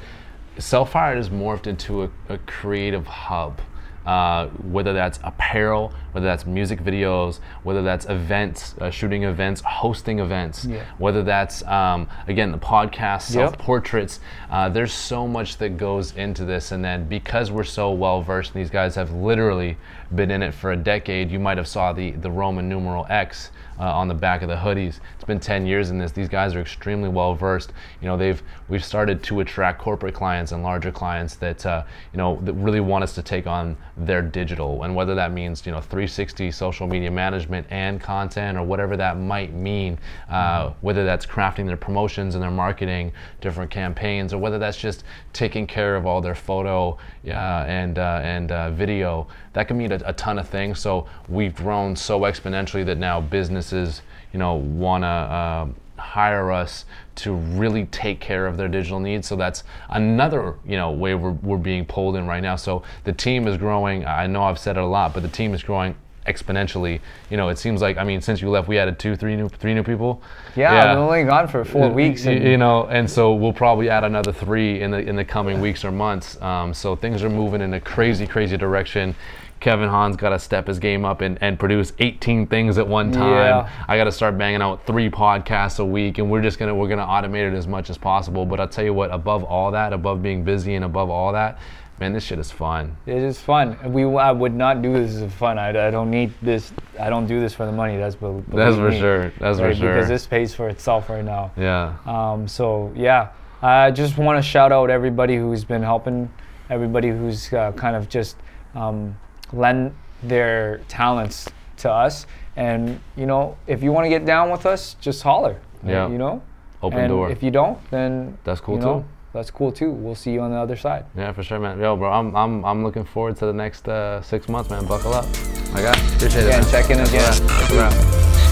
[0.59, 3.61] Self Hired is morphed into a, a creative hub.
[4.05, 10.19] Uh, whether that's apparel, whether that's music videos, whether that's events, uh, shooting events, hosting
[10.19, 10.81] events, Yeah.
[10.97, 13.49] whether that's um, again the podcast, Yep.
[13.49, 14.19] self portraits.
[14.49, 18.53] Uh, there's so much that goes into this, and then because we're so well versed,
[18.53, 19.77] and these guys have literally
[20.15, 21.29] been in it for a decade.
[21.31, 24.55] You might have saw the the Roman numeral X uh, on the back of the
[24.55, 24.99] hoodies.
[25.15, 26.11] It's been 10 years in this.
[26.11, 27.73] These guys are extremely well versed.
[28.01, 31.83] You know, they've we've started to attract corporate clients and larger clients that uh,
[32.13, 35.65] you know that really want us to take on their digital, and whether that means
[35.65, 39.97] you know 360 social media management and content, or whatever that might mean.
[40.29, 45.03] Uh, whether that's crafting their promotions and their marketing, different campaigns, or whether that's just
[45.33, 46.95] taking care of all their photo
[47.25, 47.31] uh,
[47.67, 49.27] and uh, and uh, video.
[49.53, 50.79] That can mean a, a ton of things.
[50.79, 55.67] So we've grown so exponentially that now businesses, you know, want to uh,
[55.97, 56.85] hire us
[57.15, 59.27] to really take care of their digital needs.
[59.27, 62.55] So that's another, you know, way we're, we're being pulled in right now.
[62.55, 64.05] So the team is growing.
[64.05, 65.95] I know I've said it a lot, but the team is growing
[66.27, 66.99] exponentially.
[67.29, 69.49] You know, it seems like I mean, since you left, we added two, three new,
[69.49, 70.21] three new people.
[70.55, 72.25] yeah, I've only gone for four weeks.
[72.25, 75.61] And- you know, and so we'll probably add another three in the in the coming
[75.61, 76.39] weeks or months.
[76.41, 79.15] Um, so things are moving in a crazy, crazy direction.
[79.59, 83.11] Kevin Hahn's got to step his game up and, and produce 18 things at one
[83.11, 83.31] time.
[83.31, 83.85] Yeah.
[83.87, 86.87] I got to start banging out three podcasts a week, and we're just gonna we're
[86.87, 88.45] gonna automate it as much as possible.
[88.45, 91.59] But I'll tell you what, above all that, above being busy and above all that,
[91.99, 92.95] man, this shit is fun.
[93.05, 93.77] It is fun.
[93.91, 95.57] We I would not do this for fun.
[95.57, 96.71] I, I don't need this.
[96.99, 97.97] I don't do this for the money.
[97.97, 99.33] That's That's for me, sure.
[99.39, 99.77] That's for right?
[99.77, 99.93] sure.
[99.93, 101.51] Because this pays for itself right now.
[101.57, 101.97] Yeah.
[102.05, 103.29] Um, so yeah,
[103.61, 106.31] I just want to shout out everybody who's been helping,
[106.69, 108.37] everybody who's uh, kind of just
[108.75, 109.17] um,
[109.53, 112.25] lend their talents to us.
[112.55, 115.59] And you know, if you want to get down with us, just holler.
[115.85, 116.09] Yeah.
[116.09, 116.41] You know.
[116.81, 117.31] Open and door.
[117.31, 119.05] If you don't, then That's cool you know, too.
[119.33, 119.91] That's cool too.
[119.91, 121.05] We'll see you on the other side.
[121.15, 121.79] Yeah, for sure, man.
[121.79, 124.85] Yo, bro, I'm I'm I'm looking forward to the next uh, six months, man.
[124.85, 125.25] Buckle up.
[125.73, 125.97] I got.
[126.15, 126.49] Appreciate it.
[126.49, 127.21] Yeah, check in again.
[127.21, 127.35] wrap.
[127.35, 128.46] That's a wrap.